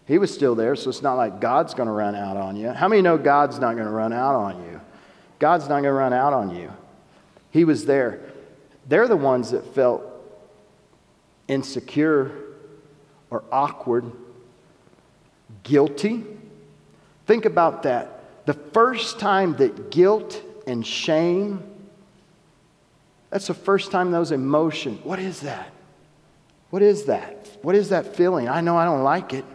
[0.05, 2.69] He was still there, so it's not like God's going to run out on you.
[2.71, 4.81] How many know God's not going to run out on you?
[5.39, 6.71] God's not going to run out on you.
[7.51, 8.19] He was there.
[8.87, 10.03] They're the ones that felt
[11.47, 12.31] insecure
[13.29, 14.11] or awkward,
[15.63, 16.25] guilty.
[17.25, 18.45] Think about that.
[18.45, 21.63] The first time that guilt and shame,
[23.29, 25.71] that's the first time those emotions, what is that?
[26.69, 27.49] What is that?
[27.61, 28.47] What is that feeling?
[28.47, 29.45] I know I don't like it.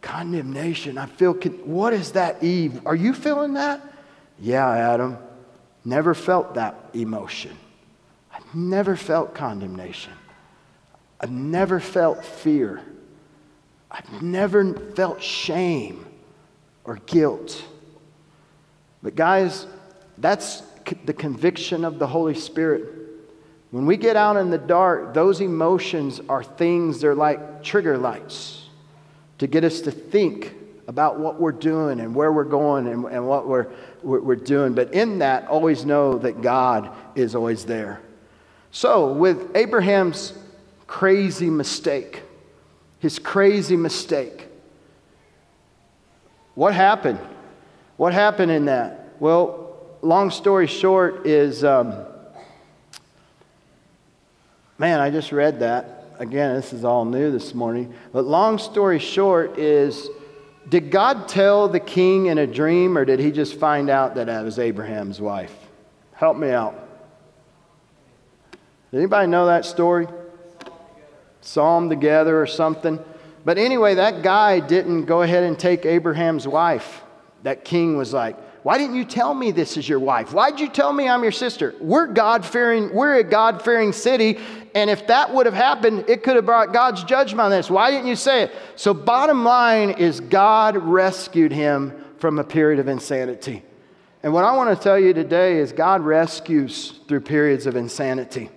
[0.00, 0.98] Condemnation.
[0.98, 2.80] I feel, what is that, Eve?
[2.86, 3.80] Are you feeling that?
[4.42, 5.18] Yeah, Adam.
[5.84, 7.56] Never felt that emotion.
[8.34, 10.12] I've never felt condemnation.
[11.20, 12.82] I've never felt fear.
[13.88, 16.04] I've never felt shame
[16.82, 17.64] or guilt.
[19.00, 19.68] But, guys,
[20.18, 20.62] that's
[21.04, 22.82] the conviction of the Holy Spirit.
[23.70, 28.66] When we get out in the dark, those emotions are things, they're like trigger lights
[29.38, 30.56] to get us to think
[30.88, 33.68] about what we're doing and where we're going and, and what we're,
[34.02, 34.74] we're, doing.
[34.74, 38.00] But in that, always know that God is always there.
[38.70, 40.32] So, with Abraham's
[40.86, 42.22] crazy mistake,
[42.98, 44.46] his crazy mistake,
[46.54, 47.18] what happened?
[47.96, 49.14] What happened in that?
[49.20, 51.94] Well, long story short is um,
[54.82, 56.06] man, I just read that.
[56.18, 57.94] Again, this is all new this morning.
[58.12, 60.08] But long story short is
[60.72, 64.30] did God tell the king in a dream, or did he just find out that
[64.30, 65.54] it was Abraham's wife?
[66.14, 66.88] Help me out.
[68.90, 70.08] Did anybody know that story?
[71.42, 72.98] Saw them together or something.
[73.44, 77.02] But anyway, that guy didn't go ahead and take Abraham's wife.
[77.42, 80.32] That king was like, Why didn't you tell me this is your wife?
[80.32, 81.74] Why'd you tell me I'm your sister?
[81.82, 84.38] We're God fearing, we're a God fearing city.
[84.74, 87.70] And if that would have happened, it could have brought God's judgment on this.
[87.70, 88.52] Why didn't you say it?
[88.76, 93.62] So, bottom line is, God rescued him from a period of insanity.
[94.22, 98.50] And what I want to tell you today is, God rescues through periods of insanity.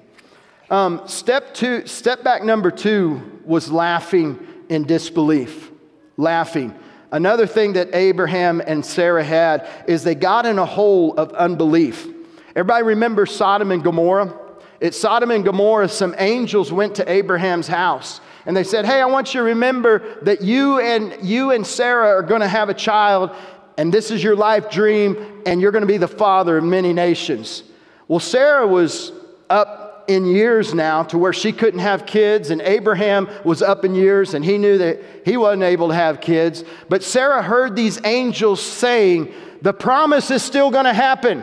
[0.69, 5.71] Um, step two, step back number two was laughing in disbelief.
[6.17, 6.73] Laughing.
[7.11, 12.07] Another thing that Abraham and Sarah had is they got in a hole of unbelief.
[12.55, 14.44] Everybody remember Sodom and Gomorrah?
[14.85, 19.05] At Sodom and Gomorrah, some angels went to Abraham's house and they said, Hey, I
[19.05, 22.73] want you to remember that you and you and Sarah are going to have a
[22.75, 23.31] child,
[23.79, 26.93] and this is your life dream, and you're going to be the father of many
[26.93, 27.63] nations.
[28.07, 29.11] Well, Sarah was
[29.49, 33.95] up in years now to where she couldn't have kids, and Abraham was up in
[33.95, 36.63] years and he knew that he wasn't able to have kids.
[36.89, 41.41] But Sarah heard these angels saying, The promise is still going to happen.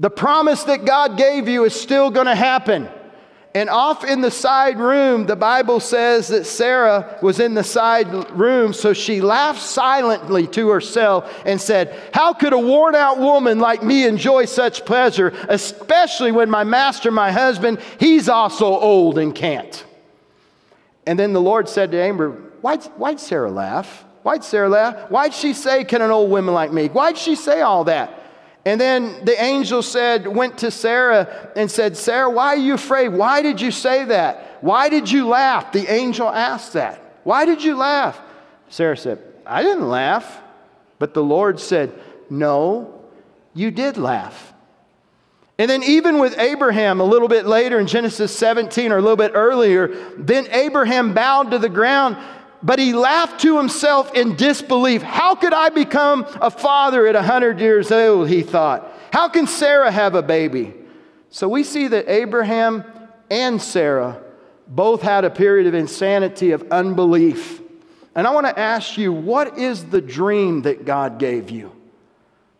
[0.00, 2.88] The promise that God gave you is still going to happen.
[3.54, 8.08] And off in the side room, the Bible says that Sarah was in the side
[8.30, 13.58] room, so she laughed silently to herself and said, How could a worn out woman
[13.58, 19.34] like me enjoy such pleasure, especially when my master, my husband, he's also old and
[19.34, 19.84] can't?
[21.06, 24.04] And then the Lord said to Abraham, Why'd, why'd Sarah laugh?
[24.22, 25.10] Why'd Sarah laugh?
[25.10, 26.86] Why'd she say, Can an old woman like me?
[26.86, 28.19] Why'd she say all that?
[28.64, 33.08] And then the angel said, went to Sarah and said, Sarah, why are you afraid?
[33.08, 34.58] Why did you say that?
[34.60, 35.72] Why did you laugh?
[35.72, 37.20] The angel asked that.
[37.24, 38.20] Why did you laugh?
[38.68, 40.40] Sarah said, I didn't laugh.
[40.98, 41.92] But the Lord said,
[42.28, 43.02] No,
[43.54, 44.52] you did laugh.
[45.58, 49.16] And then, even with Abraham, a little bit later in Genesis 17 or a little
[49.16, 52.16] bit earlier, then Abraham bowed to the ground
[52.62, 55.02] but he laughed to himself in disbelief.
[55.02, 58.28] How could I become a father at 100 years old?
[58.28, 58.92] He thought.
[59.12, 60.74] How can Sarah have a baby?
[61.30, 62.84] So we see that Abraham
[63.30, 64.20] and Sarah
[64.68, 67.60] both had a period of insanity, of unbelief.
[68.14, 71.72] And I want to ask you, what is the dream that God gave you?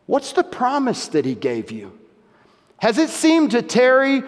[0.07, 1.97] What's the promise that He gave you?
[2.79, 4.23] Has it seemed to tarry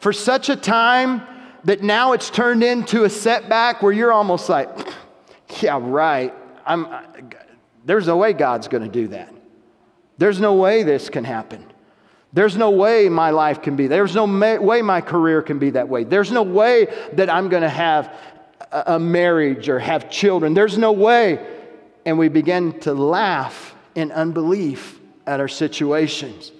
[0.00, 1.22] for such a time
[1.64, 4.68] that now it's turned into a setback where you're almost like,
[5.60, 6.32] yeah, right.
[6.64, 6.86] I'm,
[7.84, 9.32] there's no way God's going to do that.
[10.18, 11.66] There's no way this can happen.
[12.32, 13.88] There's no way my life can be.
[13.88, 16.04] There's no way my career can be that way.
[16.04, 18.14] There's no way that I'm going to have
[18.70, 20.54] a marriage or have children.
[20.54, 21.44] There's no way.
[22.06, 26.52] And we begin to laugh in unbelief at our situations.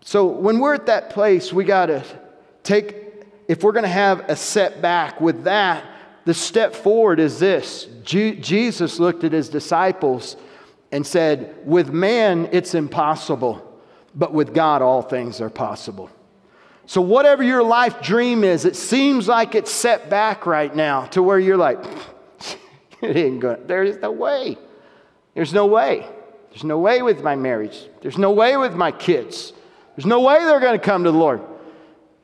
[0.00, 2.04] So when we're at that place, we got to
[2.62, 5.84] take, if we're going to have a setback with that,
[6.24, 10.36] the step forward is this Jesus looked at his disciples
[10.90, 13.80] and said, With man, it's impossible,
[14.14, 16.10] but with God, all things are possible.
[16.86, 21.22] So, whatever your life dream is, it seems like it's set back right now to
[21.22, 21.82] where you're like,
[23.00, 24.58] it ain't going to, there's no way.
[25.34, 26.06] There's no way.
[26.50, 27.88] There's no way with my marriage.
[28.00, 29.52] There's no way with my kids.
[29.96, 31.40] There's no way they're going to come to the Lord.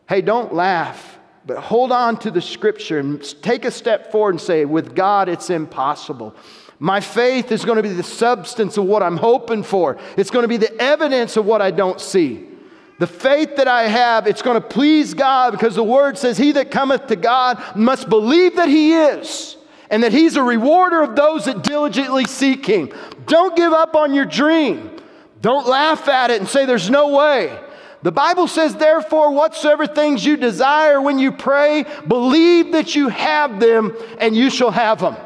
[0.08, 1.09] Hey, don't laugh,
[1.46, 5.28] but hold on to the scripture and take a step forward and say, with God,
[5.28, 6.34] it's impossible.
[6.78, 10.44] My faith is going to be the substance of what I'm hoping for, it's going
[10.44, 12.46] to be the evidence of what I don't see.
[12.98, 16.52] The faith that I have, it's going to please God because the word says, He
[16.52, 19.56] that cometh to God must believe that He is
[19.88, 22.92] and that He's a rewarder of those that diligently seek Him.
[23.26, 24.98] Don't give up on your dream.
[25.40, 27.58] Don't laugh at it and say, There's no way.
[28.02, 33.60] The Bible says, therefore, whatsoever things you desire when you pray, believe that you have
[33.60, 35.16] them and you shall have them.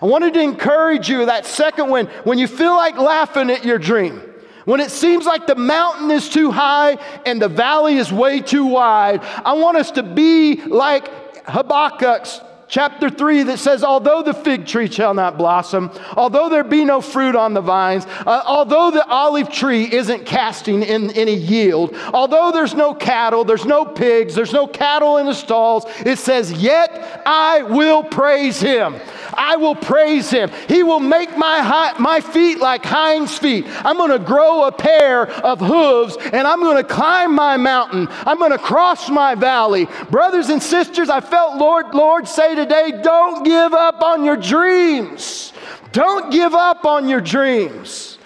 [0.00, 3.78] I wanted to encourage you that second one, when you feel like laughing at your
[3.78, 4.22] dream,
[4.64, 8.66] when it seems like the mountain is too high and the valley is way too
[8.66, 14.66] wide, I want us to be like Habakkuk's chapter 3 that says, Although the fig
[14.66, 19.06] tree shall not blossom, although there be no fruit on the vines, uh, although the
[19.06, 24.52] olive tree isn't casting in any yield, although there's no cattle, there's no pigs, there's
[24.52, 28.96] no cattle in the stalls, it says, Yet I will praise him.
[29.36, 30.50] I will praise him.
[30.68, 33.66] He will make my, my feet like hinds feet.
[33.84, 38.08] I'm going to grow a pair of hooves and I'm going to climb my mountain.
[38.10, 39.88] I'm going to cross my valley.
[40.10, 45.52] Brothers and sisters, I felt Lord, Lord say today, don't give up on your dreams.
[45.92, 48.18] Don't give up on your dreams.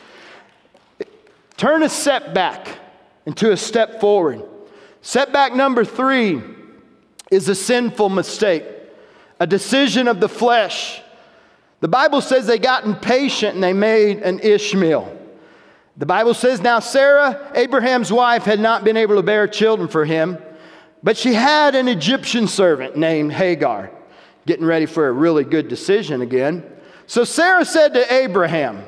[1.57, 2.69] Turn a setback
[3.27, 4.43] into a step forward.
[5.03, 6.41] Setback number three
[7.31, 8.65] is a sinful mistake
[9.41, 11.01] a decision of the flesh.
[11.81, 15.17] The Bible says they got impatient and they made an Ishmael.
[15.97, 20.05] The Bible says now Sarah, Abraham's wife, had not been able to bear children for
[20.05, 20.39] him,
[21.03, 23.91] but she had an Egyptian servant named Hagar,
[24.49, 26.65] getting ready for a really good decision again.
[27.07, 28.83] So Sarah said to Abraham,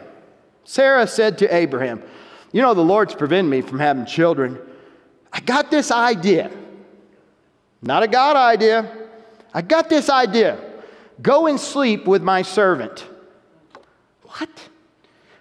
[0.64, 2.02] Sarah said to Abraham,
[2.50, 4.58] You know, the Lord's prevented me from having children.
[5.30, 6.50] I got this idea.
[7.82, 8.90] Not a God idea,
[9.52, 10.58] I got this idea.
[11.20, 13.06] Go and sleep with my servant.
[14.22, 14.48] What?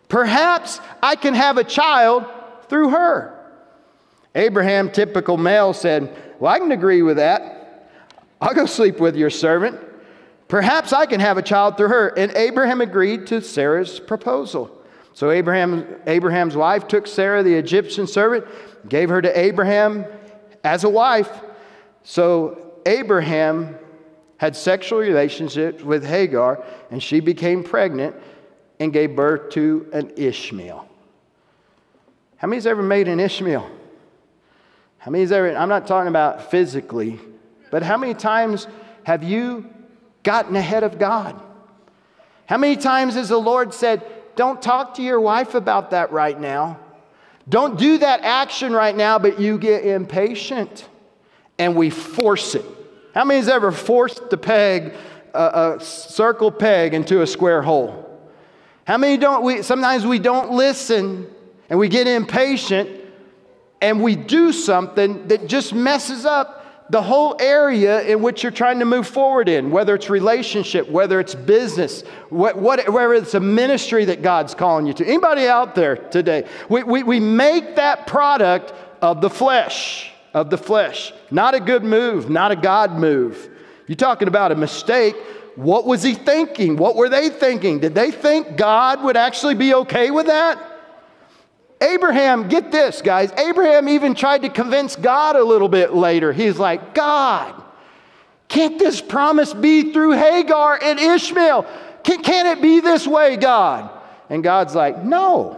[0.09, 2.25] Perhaps I can have a child
[2.67, 3.35] through her.
[4.35, 7.87] Abraham, typical male, said, Well, I can agree with that.
[8.41, 9.88] I'll go sleep with your servant.
[10.49, 12.07] Perhaps I can have a child through her.
[12.09, 14.75] And Abraham agreed to Sarah's proposal.
[15.13, 18.45] So Abraham, Abraham's wife took Sarah, the Egyptian servant,
[18.87, 20.05] gave her to Abraham
[20.63, 21.29] as a wife.
[22.03, 23.77] So Abraham
[24.37, 28.15] had sexual relationships with Hagar, and she became pregnant
[28.79, 30.87] and gave birth to an Ishmael.
[32.37, 33.69] How many's ever made an Ishmael?
[34.97, 37.19] How many's ever, I'm not talking about physically,
[37.69, 38.67] but how many times
[39.03, 39.69] have you
[40.23, 41.39] gotten ahead of God?
[42.45, 44.03] How many times has the Lord said,
[44.35, 46.79] Don't talk to your wife about that right now?
[47.47, 50.87] Don't do that action right now, but you get impatient
[51.57, 52.65] and we force it.
[53.13, 54.93] How many has ever forced the peg,
[55.33, 58.05] a, a circle peg, into a square hole?
[58.85, 61.27] How many don't we, sometimes we don't listen
[61.69, 62.89] and we get impatient
[63.81, 66.58] and we do something that just messes up
[66.89, 71.19] the whole area in which you're trying to move forward in, whether it's relationship, whether
[71.19, 75.05] it's business, what, what, whether it's a ministry that God's calling you to.
[75.05, 76.47] Anybody out there today?
[76.67, 81.13] We, we, we make that product of the flesh of the flesh.
[81.31, 83.49] Not a good move, not a God move.
[83.87, 85.15] You're talking about a mistake.
[85.55, 86.77] What was he thinking?
[86.77, 87.79] What were they thinking?
[87.79, 90.68] Did they think God would actually be okay with that?
[91.81, 93.31] Abraham, get this, guys.
[93.33, 96.33] Abraham even tried to convince God a little bit later.
[96.33, 97.53] He's like, God,
[98.49, 101.65] can't this promise be through Hagar and Ishmael?
[102.03, 103.89] Can, can it be this way, God?
[104.29, 105.55] And God's like, no.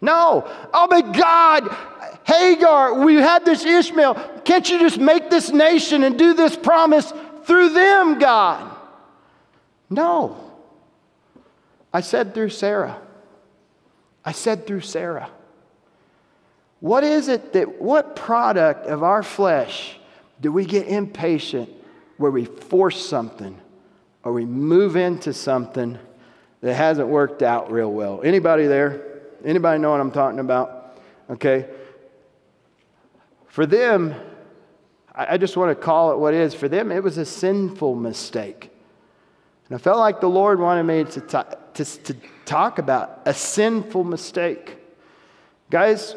[0.00, 0.50] No.
[0.72, 1.76] Oh, but God,
[2.24, 4.14] Hagar, we had this Ishmael.
[4.44, 7.12] Can't you just make this nation and do this promise
[7.44, 8.76] through them, God?
[9.90, 10.36] No.
[11.92, 13.00] I said through Sarah.
[14.28, 15.30] I said through Sarah.
[16.80, 19.98] What is it that, what product of our flesh
[20.42, 21.70] do we get impatient
[22.18, 23.58] where we force something
[24.22, 25.96] or we move into something
[26.60, 28.20] that hasn't worked out real well?
[28.22, 29.22] Anybody there?
[29.46, 31.00] Anybody know what I'm talking about?
[31.30, 31.66] Okay.
[33.46, 34.14] For them,
[35.14, 36.52] I just want to call it what it is.
[36.52, 38.70] For them, it was a sinful mistake.
[39.70, 41.20] And I felt like the Lord wanted me to,
[41.72, 42.16] to, to
[42.48, 44.78] talk about a sinful mistake.
[45.70, 46.16] Guys,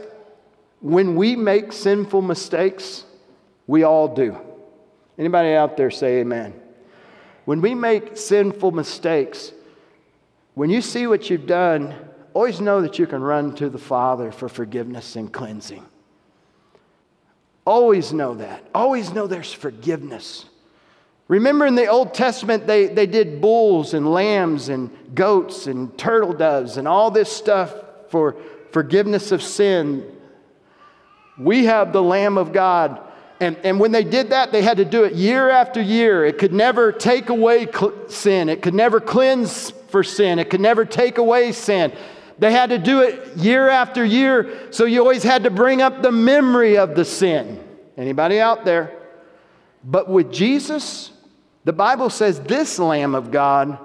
[0.79, 3.03] when we make sinful mistakes,
[3.71, 4.37] We all do.
[5.17, 6.53] Anybody out there say amen?
[7.45, 9.53] When we make sinful mistakes,
[10.55, 11.95] when you see what you've done,
[12.33, 15.85] always know that you can run to the Father for forgiveness and cleansing.
[17.65, 18.67] Always know that.
[18.75, 20.43] Always know there's forgiveness.
[21.31, 26.33] Remember in the Old Testament, they, they did bulls and lambs and goats and turtle
[26.33, 27.73] doves and all this stuff
[28.09, 28.35] for
[28.71, 30.13] forgiveness of sin.
[31.39, 32.99] We have the Lamb of God.
[33.39, 36.25] And, and when they did that, they had to do it year after year.
[36.25, 40.59] It could never take away cl- sin, it could never cleanse for sin, it could
[40.59, 41.93] never take away sin.
[42.39, 46.01] They had to do it year after year, so you always had to bring up
[46.01, 47.63] the memory of the sin.
[47.95, 48.97] Anybody out there?
[49.81, 51.10] But with Jesus,
[51.63, 53.77] the Bible says this Lamb of God,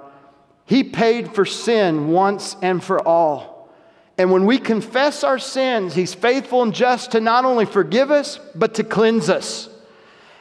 [0.65, 3.69] he paid for sin once and for all.
[4.17, 8.39] And when we confess our sins, he's faithful and just to not only forgive us,
[8.55, 9.69] but to cleanse us.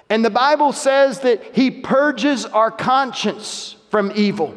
[0.08, 4.54] And the Bible says that he purges our conscience from evil.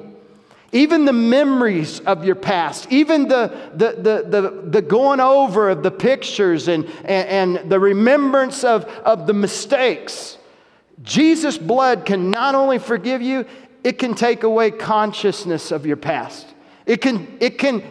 [0.72, 5.82] Even the memories of your past, even the, the, the, the, the going over of
[5.82, 10.38] the pictures and, and, and the remembrance of, of the mistakes.
[11.04, 13.46] Jesus' blood can not only forgive you,
[13.84, 16.48] it can take away consciousness of your past.
[16.86, 17.84] It can, it can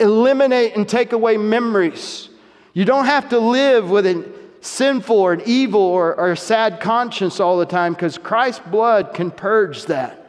[0.00, 2.28] eliminate and take away memories.
[2.72, 4.24] You don't have to live with a
[4.60, 9.12] sinful or an evil or, or a sad conscience all the time because Christ's blood
[9.12, 10.26] can purge that.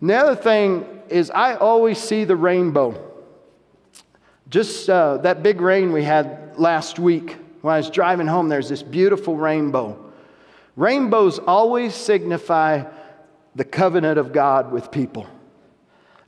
[0.00, 3.02] And the other thing is, I always see the rainbow.
[4.48, 8.68] Just uh, that big rain we had last week, when I was driving home, there's
[8.68, 10.05] this beautiful rainbow.
[10.76, 12.84] Rainbows always signify
[13.54, 15.26] the covenant of God with people.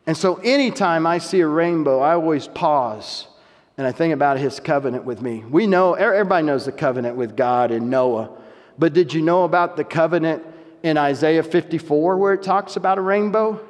[0.06, 3.28] And so anytime I see a rainbow, I always pause
[3.76, 5.44] and I think about his covenant with me.
[5.44, 8.30] We know, er, everybody knows the covenant with God and Noah.
[8.78, 10.42] But did you know about the covenant
[10.82, 13.60] in Isaiah 54 where it talks about a rainbow?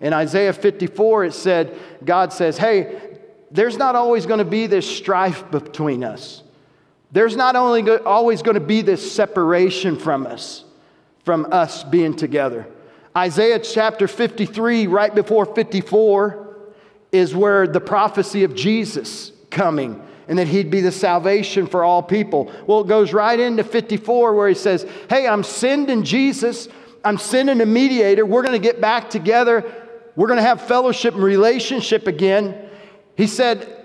[0.00, 3.18] In Isaiah 54, it said, God says, hey,
[3.50, 6.42] there's not always going to be this strife between us.
[7.10, 10.64] There's not only go- always going to be this separation from us,
[11.24, 12.66] from us being together.
[13.16, 16.48] Isaiah chapter 53, right before 54,
[17.10, 22.02] is where the prophecy of Jesus coming and that he'd be the salvation for all
[22.02, 22.52] people.
[22.66, 26.68] Well, it goes right into 54 where he says, Hey, I'm sending Jesus,
[27.02, 28.26] I'm sending a mediator.
[28.26, 29.64] We're going to get back together,
[30.14, 32.68] we're going to have fellowship and relationship again.
[33.16, 33.77] He said,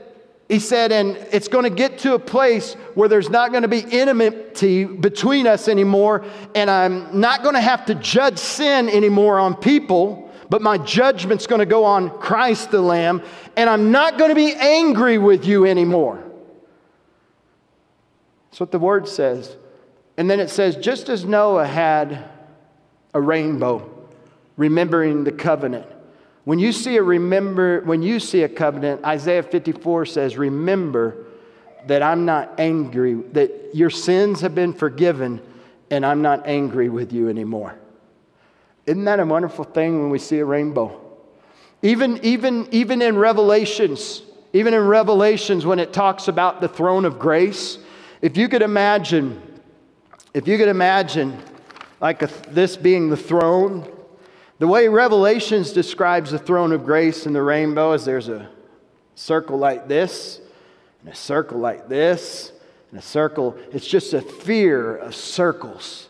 [0.50, 3.70] he said, and it's going to get to a place where there's not going to
[3.70, 9.39] be enmity between us anymore, and I'm not going to have to judge sin anymore
[9.39, 13.24] on people, but my judgment's going to go on Christ the Lamb,
[13.56, 16.24] and I'm not going to be angry with you anymore.
[18.52, 19.56] That's what the word says.
[20.18, 22.30] And then it says, just as Noah had
[23.14, 23.89] a rainbow,
[24.58, 25.88] remembering the covenant,
[26.46, 31.26] when you see a remember, when you see a covenant, Isaiah 54 says, Remember
[31.88, 35.41] that I'm not angry, that your sins have been forgiven,
[35.89, 37.76] and I'm not angry with you anymore.
[38.86, 41.00] Isn't that a wonderful thing when we see a rainbow?
[41.82, 44.22] Even, even, even in Revelations,
[44.52, 47.78] even in Revelations, when it talks about the throne of grace,
[48.22, 49.41] if you could imagine,
[50.34, 51.38] if you could imagine
[52.02, 53.89] like a, this being the throne,
[54.64, 58.47] the way Revelations describes the throne of grace and the rainbow is there's a
[59.14, 60.39] circle like this,
[61.01, 62.53] and a circle like this,
[62.89, 63.57] and a circle.
[63.74, 66.07] It's just a sphere of circles.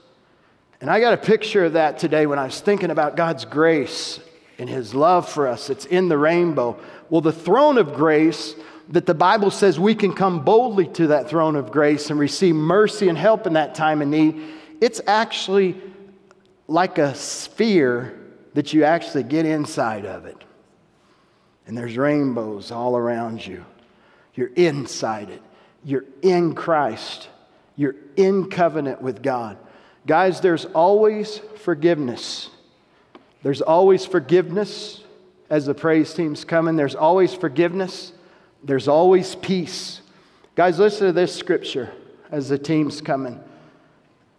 [0.82, 4.20] And I got a picture of that today when I was thinking about God's grace
[4.60, 5.72] and His love for us.
[5.72, 6.80] It's in the rainbow.
[7.10, 8.54] Well, the throne of grace
[8.89, 12.54] that the Bible says we can come boldly to that throne of grace and receive
[12.54, 14.39] mercy and help in that time of need,
[14.80, 15.76] it's actually
[16.68, 18.20] like a sphere
[18.54, 20.43] that you actually get inside of it.
[21.66, 23.66] And there's rainbows all around you.
[24.36, 25.41] You're inside it.
[25.84, 27.30] You're in Christ.
[27.76, 29.58] You're in covenant with God.
[30.06, 32.49] Guys, there's always forgiveness.
[33.41, 35.04] There's always forgiveness
[35.49, 36.76] as the praise team's coming.
[36.76, 38.12] There's always forgiveness.
[38.64, 40.01] There's always peace.
[40.56, 41.91] Guys, listen to this scripture
[42.32, 43.41] as the team's coming.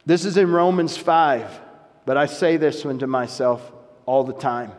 [0.07, 1.61] This is in Romans 5,
[2.05, 3.74] but I say this one to myself
[4.07, 4.71] all the time.
[4.71, 4.77] It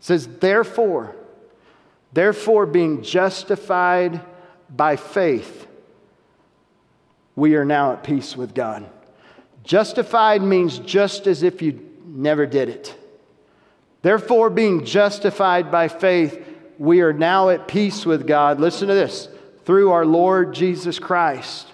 [0.00, 1.14] says, Therefore,
[2.12, 4.20] therefore, being justified
[4.68, 5.66] by faith,
[7.36, 8.88] we are now at peace with God.
[9.64, 12.96] Justified means just as if you never did it.
[14.02, 16.46] Therefore, being justified by faith,
[16.78, 18.58] we are now at peace with God.
[18.58, 19.28] Listen to this
[19.64, 21.66] through our Lord Jesus Christ.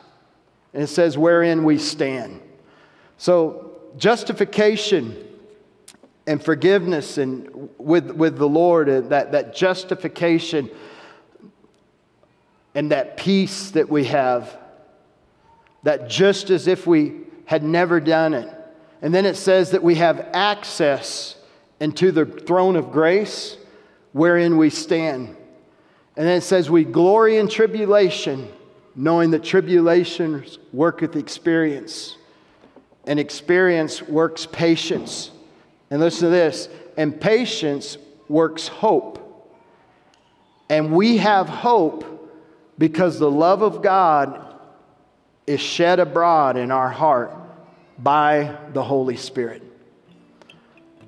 [0.74, 2.40] And it says, wherein we stand.
[3.16, 5.16] So, justification
[6.26, 10.70] and forgiveness and with, with the Lord, and that, that justification
[12.74, 14.56] and that peace that we have,
[15.84, 18.52] that just as if we had never done it.
[19.00, 21.36] And then it says that we have access
[21.80, 23.56] into the throne of grace
[24.12, 25.36] wherein we stand.
[26.16, 28.50] And then it says, We glory in tribulation,
[28.94, 32.16] knowing that tribulation worketh experience,
[33.06, 35.30] and experience works patience.
[35.90, 39.22] And listen to this and patience works hope.
[40.68, 42.04] And we have hope
[42.78, 44.42] because the love of God
[45.46, 47.32] is shed abroad in our heart
[47.98, 49.62] by the Holy Spirit.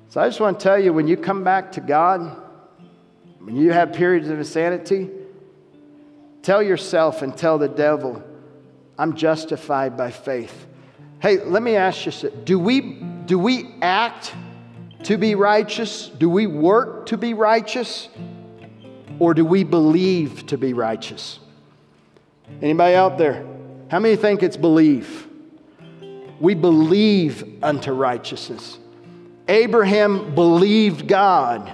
[0.09, 2.41] So I just want to tell you when you come back to God,
[3.39, 5.09] when you have periods of insanity,
[6.41, 8.23] tell yourself and tell the devil,
[8.97, 10.67] I'm justified by faith.
[11.21, 12.81] Hey, let me ask you do we,
[13.25, 14.33] do we act
[15.03, 16.07] to be righteous?
[16.07, 18.09] Do we work to be righteous?
[19.19, 21.39] Or do we believe to be righteous?
[22.61, 23.45] Anybody out there?
[23.89, 25.27] How many think it's believe?
[26.39, 28.77] We believe unto righteousness.
[29.47, 31.73] Abraham believed God,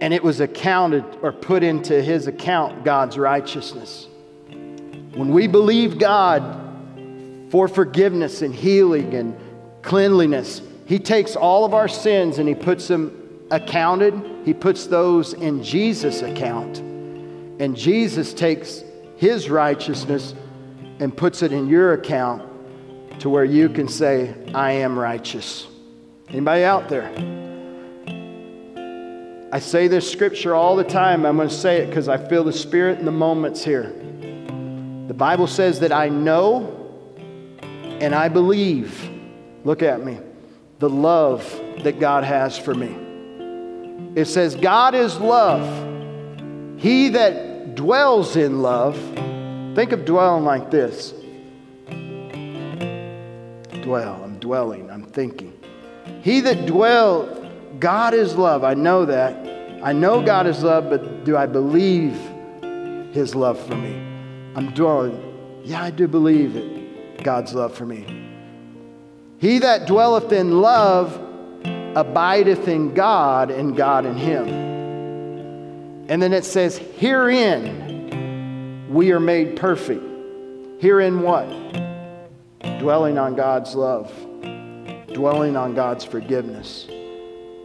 [0.00, 4.06] and it was accounted or put into his account God's righteousness.
[5.14, 6.58] When we believe God
[7.50, 9.36] for forgiveness and healing and
[9.82, 14.12] cleanliness, He takes all of our sins and He puts them accounted.
[14.44, 16.78] He puts those in Jesus' account.
[17.60, 18.82] And Jesus takes
[19.16, 20.34] his righteousness
[20.98, 22.42] and puts it in your account
[23.20, 25.68] to where you can say, I am righteous.
[26.28, 27.06] Anybody out there?
[29.52, 31.24] I say this scripture all the time.
[31.24, 33.92] I'm going to say it because I feel the Spirit in the moments here.
[35.06, 36.76] The Bible says that I know
[38.00, 39.08] and I believe,
[39.62, 40.18] look at me,
[40.80, 41.44] the love
[41.84, 42.96] that God has for me.
[44.16, 45.62] It says, God is love.
[46.78, 48.96] He that dwells in love,
[49.76, 51.14] think of dwelling like this
[53.82, 55.52] dwell, I'm dwelling, I'm thinking.
[56.22, 58.62] He that dwell, God is love.
[58.62, 59.34] I know that.
[59.82, 62.12] I know God is love, but do I believe
[63.12, 63.94] his love for me?
[64.54, 65.62] I'm dwelling.
[65.64, 68.29] Yeah, I do believe it, God's love for me.
[69.40, 71.18] He that dwelleth in love
[71.96, 74.48] abideth in God, and God in him.
[76.08, 80.04] And then it says, Herein we are made perfect.
[80.78, 81.48] Herein what?
[82.80, 84.12] Dwelling on God's love,
[85.12, 86.86] dwelling on God's forgiveness,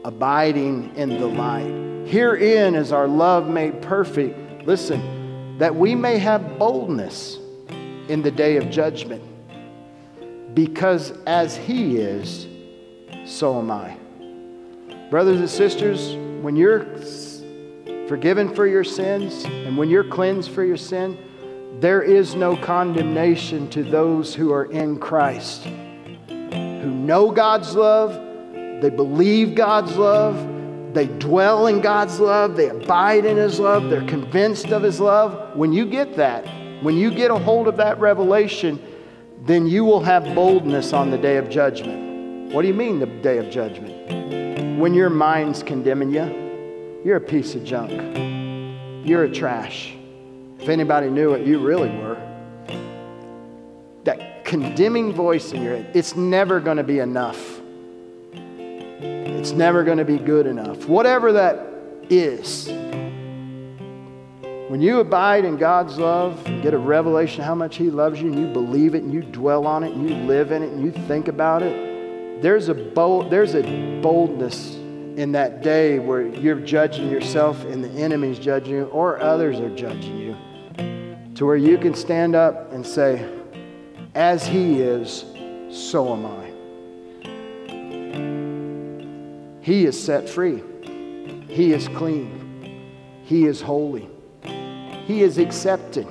[0.05, 2.07] abiding in the light.
[2.07, 4.65] Herein is our love made perfect.
[4.65, 7.38] Listen, that we may have boldness
[8.07, 9.23] in the day of judgment.
[10.56, 12.47] Because as He is,
[13.26, 13.97] so am I.
[15.10, 16.86] Brothers and sisters, when you're
[18.08, 21.18] forgiven for your sins, and when you're cleansed for your sin,
[21.82, 25.66] there is no condemnation to those who are in Christ,
[26.30, 28.14] who know God's love,
[28.82, 34.08] they believe God's love, they dwell in God's love, they abide in His love, they're
[34.08, 35.58] convinced of His love.
[35.58, 36.45] When you get that,
[36.82, 38.80] when you get a hold of that revelation,
[39.41, 42.53] then you will have boldness on the day of judgment.
[42.53, 44.79] What do you mean, the day of judgment?
[44.79, 46.45] When your mind's condemning you
[47.05, 47.91] you're a piece of junk.
[49.07, 49.93] You're a trash.
[50.59, 52.17] If anybody knew what you really were.
[54.05, 57.61] That condemning voice in your head, it's never going to be enough.
[58.33, 60.88] It's never going to be good enough.
[60.88, 61.67] Whatever that
[62.09, 62.67] is.
[64.68, 68.34] When you abide in God's love and get a revelation how much He loves you
[68.34, 70.84] and you believe it and you dwell on it and you live in it and
[70.84, 73.61] you think about it, there's a, bold, there's a
[74.01, 74.74] boldness
[75.18, 79.70] in that day where you're judging yourself and the enemy's judging you or others are
[79.76, 80.36] judging you,
[81.36, 83.24] to where you can stand up and say,
[84.16, 85.26] As he is,
[85.70, 86.45] so am I.
[89.61, 90.63] He is set free,
[91.49, 92.82] he is clean,
[93.26, 94.09] he is holy,
[95.06, 96.08] he is accepted.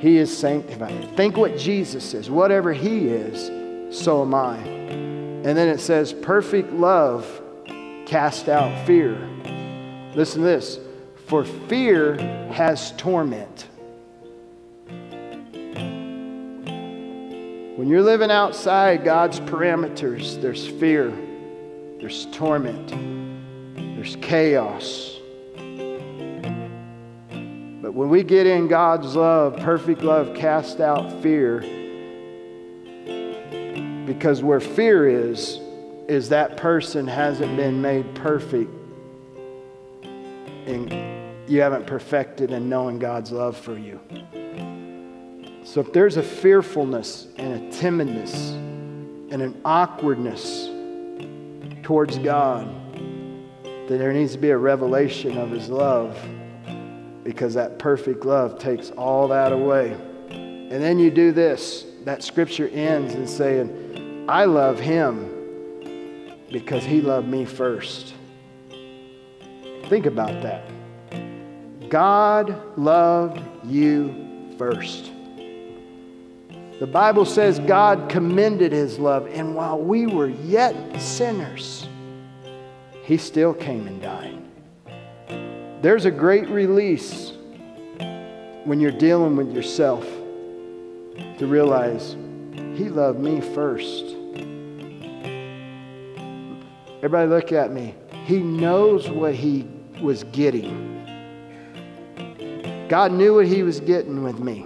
[0.00, 1.16] He is sanctified.
[1.16, 2.30] Think what Jesus says.
[2.30, 4.56] Whatever He is, so am I.
[4.58, 7.26] And then it says, perfect love
[8.06, 9.16] cast out fear.
[10.14, 10.78] Listen to this
[11.26, 12.16] for fear
[12.52, 13.66] has torment.
[17.76, 21.10] When you're living outside God's parameters, there's fear,
[21.98, 22.88] there's torment,
[23.96, 25.13] there's chaos.
[27.94, 31.60] When we get in God's love, perfect love casts out fear,
[34.04, 35.60] Because where fear is,
[36.08, 38.68] is that person hasn't been made perfect.
[40.66, 40.90] And
[41.48, 44.00] you haven't perfected in knowing God's love for you.
[45.62, 48.54] So if there's a fearfulness and a timidness
[49.30, 50.68] and an awkwardness
[51.84, 52.66] towards God,
[53.62, 56.18] then there needs to be a revelation of His love
[57.24, 59.96] because that perfect love takes all that away.
[60.30, 65.30] And then you do this that scripture ends in saying, I love Him
[66.52, 68.14] because He loved me first.
[69.88, 70.68] Think about that.
[71.88, 75.10] God loved you first.
[76.80, 81.88] The Bible says God commended his love, and while we were yet sinners,
[83.04, 84.43] he still came and died.
[85.84, 87.34] There's a great release
[88.64, 92.16] when you're dealing with yourself to realize
[92.74, 94.06] he loved me first.
[97.02, 97.94] Everybody, look at me.
[98.24, 99.68] He knows what he
[100.00, 101.02] was getting.
[102.88, 104.62] God knew what he was getting with me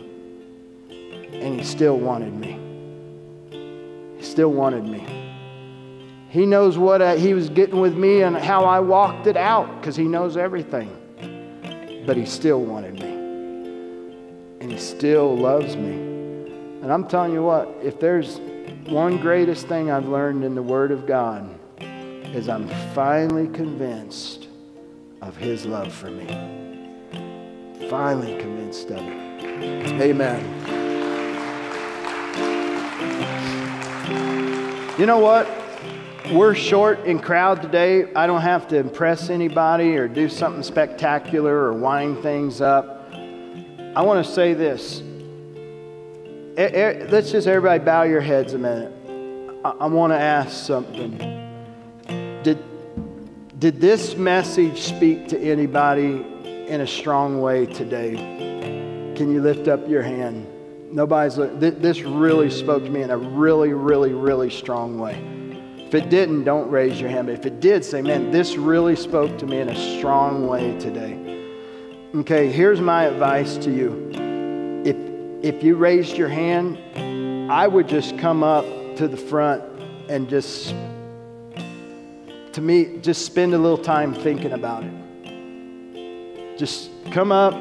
[1.33, 2.61] and he still wanted me.
[4.19, 5.05] He still wanted me.
[6.29, 9.81] He knows what uh, he was getting with me and how I walked it out
[9.81, 10.98] because he knows everything.
[12.09, 13.11] But he still wanted me.
[14.63, 15.93] And he still loves me.
[15.93, 18.39] And I'm telling you what, if there's
[18.87, 21.47] one greatest thing I've learned in the Word of God,
[21.79, 24.49] is I'm finally convinced
[25.21, 26.27] of his love for me.
[27.91, 30.01] Finally convinced of it.
[30.01, 30.43] Amen.
[34.99, 35.58] You know what?
[36.33, 38.13] We're short in crowd today.
[38.13, 43.11] I don't have to impress anybody or do something spectacular or wind things up.
[43.15, 45.03] I want to say this.
[46.55, 48.93] Let's just everybody bow your heads a minute.
[49.65, 51.17] I want to ask something.
[52.43, 52.63] Did,
[53.59, 56.27] did this message speak to anybody
[56.69, 58.17] in a strong way today?
[59.17, 60.47] Can you lift up your hand?
[60.93, 65.38] Nobody's, this really spoke to me in a really, really, really strong way.
[65.89, 67.29] If it didn't, don't raise your hand.
[67.29, 70.79] But if it did, say, man, this really spoke to me in a strong way
[70.79, 71.15] today.
[72.15, 74.11] Okay, here's my advice to you.
[74.85, 74.97] If,
[75.43, 76.77] if you raised your hand,
[77.51, 78.67] I would just come up
[78.97, 79.65] to the front
[80.11, 80.75] and just,
[82.53, 86.59] to me, just spend a little time thinking about it.
[86.59, 87.55] Just come up,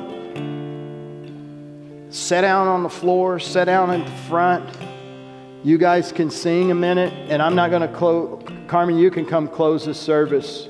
[2.13, 4.69] sit down on the floor, sit down in the front.
[5.63, 8.43] You guys can sing a minute, and I'm not going to close.
[8.67, 10.67] Carmen, you can come close the service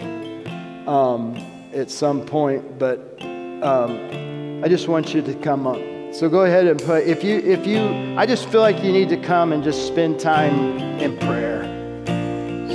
[0.87, 1.35] um,
[1.73, 3.17] at some point, but
[3.61, 5.79] um, I just want you to come up.
[6.13, 7.03] So go ahead and put.
[7.03, 10.19] If you, if you, I just feel like you need to come and just spend
[10.19, 11.63] time in prayer.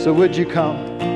[0.03, 1.12] So would you come?